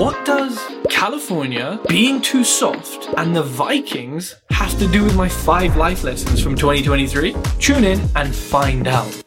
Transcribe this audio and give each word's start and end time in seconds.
What 0.00 0.24
does 0.24 0.58
California 0.88 1.78
being 1.86 2.22
too 2.22 2.42
soft 2.42 3.10
and 3.18 3.36
the 3.36 3.42
Vikings 3.42 4.34
have 4.48 4.78
to 4.78 4.88
do 4.88 5.04
with 5.04 5.14
my 5.14 5.28
five 5.28 5.76
life 5.76 6.04
lessons 6.04 6.42
from 6.42 6.56
2023? 6.56 7.36
Tune 7.58 7.84
in 7.84 8.00
and 8.16 8.34
find 8.34 8.88
out. 8.88 9.22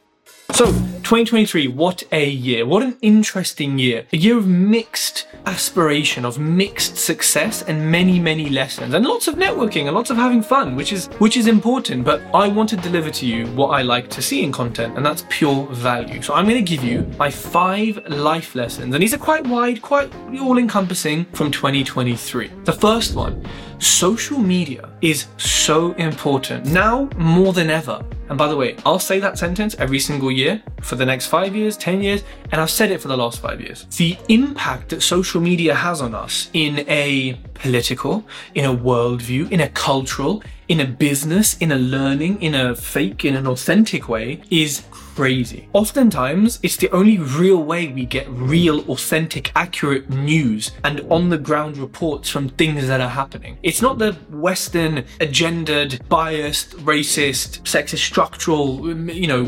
So, 0.54 0.74
2023, 1.04 1.68
what 1.68 2.02
a 2.14 2.30
year. 2.30 2.66
What 2.66 2.82
an 2.82 2.98
interesting 3.02 3.78
year. 3.78 4.06
A 4.14 4.18
year 4.18 4.38
of 4.38 4.48
mixed 4.48 5.28
aspiration, 5.46 6.24
of 6.24 6.40
mixed 6.40 6.96
success 6.96 7.62
and 7.64 7.92
many, 7.92 8.20
many 8.20 8.50
lessons 8.50 8.94
and 8.94 9.06
lots 9.06 9.28
of 9.28 9.36
networking 9.36 9.88
and 9.88 9.96
lots 9.96 10.10
of 10.12 10.18
having 10.18 10.42
fun, 10.42 10.78
which 10.78 10.94
is, 10.94 11.08
which 11.20 11.36
is 11.36 11.48
important. 11.48 12.06
But 12.06 12.22
I 12.34 12.48
want 12.48 12.70
to 12.70 12.78
deliver 12.78 13.10
to 13.12 13.26
you 13.26 13.48
what 13.48 13.68
I 13.68 13.82
like 13.82 14.10
to 14.12 14.22
see 14.22 14.44
in 14.44 14.52
content 14.54 14.96
and 14.96 15.06
that's 15.06 15.26
pure 15.30 15.66
value. 15.68 16.22
So 16.22 16.34
I'm 16.34 16.46
going 16.46 16.64
to 16.64 16.72
give 16.76 16.86
you 16.86 17.02
my 17.18 17.30
five 17.30 18.00
life 18.08 18.56
lessons 18.56 18.94
and 18.94 19.04
these 19.04 19.14
are 19.14 19.18
quite 19.18 19.46
wide, 19.46 19.82
quite 19.82 20.10
all 20.40 20.58
encompassing 20.58 21.26
from 21.34 21.52
2023. 21.52 22.50
The 22.64 22.72
first 22.72 23.14
one, 23.14 23.46
social 23.78 24.40
media 24.40 24.90
is 25.02 25.28
so 25.38 25.92
important 25.94 26.66
now 26.68 27.10
more 27.18 27.52
than 27.52 27.70
ever. 27.70 28.04
And 28.34 28.38
by 28.40 28.48
the 28.48 28.58
way, 28.58 28.76
I'll 28.84 28.98
say 28.98 29.20
that 29.20 29.38
sentence 29.38 29.76
every 29.78 30.00
single 30.00 30.32
year 30.32 30.64
for 30.82 30.96
the 30.96 31.06
next 31.06 31.28
five 31.28 31.56
years, 31.56 31.78
10 31.78 32.02
years, 32.02 32.24
and 32.52 32.60
I've 32.60 32.72
said 32.72 32.90
it 32.90 33.00
for 33.00 33.08
the 33.08 33.16
last 33.16 33.40
five 33.40 33.62
years. 33.62 33.86
The 33.96 34.18
impact 34.28 34.90
that 34.90 35.04
social 35.04 35.40
media 35.40 35.76
has 35.76 36.02
on 36.02 36.16
us 36.16 36.50
in 36.52 36.80
a 36.90 37.40
political, 37.54 38.26
in 38.56 38.66
a 38.66 38.76
worldview, 38.76 39.52
in 39.52 39.62
a 39.62 39.70
cultural, 39.70 40.42
in 40.68 40.80
a 40.80 40.86
business, 40.88 41.56
in 41.58 41.72
a 41.72 41.78
learning, 41.78 42.42
in 42.42 42.56
a 42.56 42.76
fake, 42.76 43.24
in 43.24 43.36
an 43.36 43.46
authentic 43.46 44.10
way 44.10 44.42
is 44.50 44.82
crazy. 45.16 45.68
Oftentimes, 45.74 46.60
it's 46.64 46.78
the 46.78 46.90
only 46.92 47.18
real 47.18 47.64
way 47.64 47.88
we 47.88 48.06
get 48.06 48.28
real, 48.30 48.80
authentic, 48.90 49.52
accurate 49.56 50.10
news 50.10 50.72
and 50.84 51.02
on 51.10 51.30
the 51.30 51.38
ground 51.38 51.78
reports 51.78 52.30
from 52.30 52.50
things 52.50 52.88
that 52.88 53.02
are 53.02 53.10
happening. 53.10 53.58
It's 53.64 53.82
not 53.82 54.00
the 54.00 54.14
Western, 54.30 55.04
agendaed, 55.20 56.08
biased, 56.10 56.72
racist, 56.78 57.62
sexist, 57.62 58.00
structural, 58.00 58.88
you 59.12 59.28
know, 59.28 59.44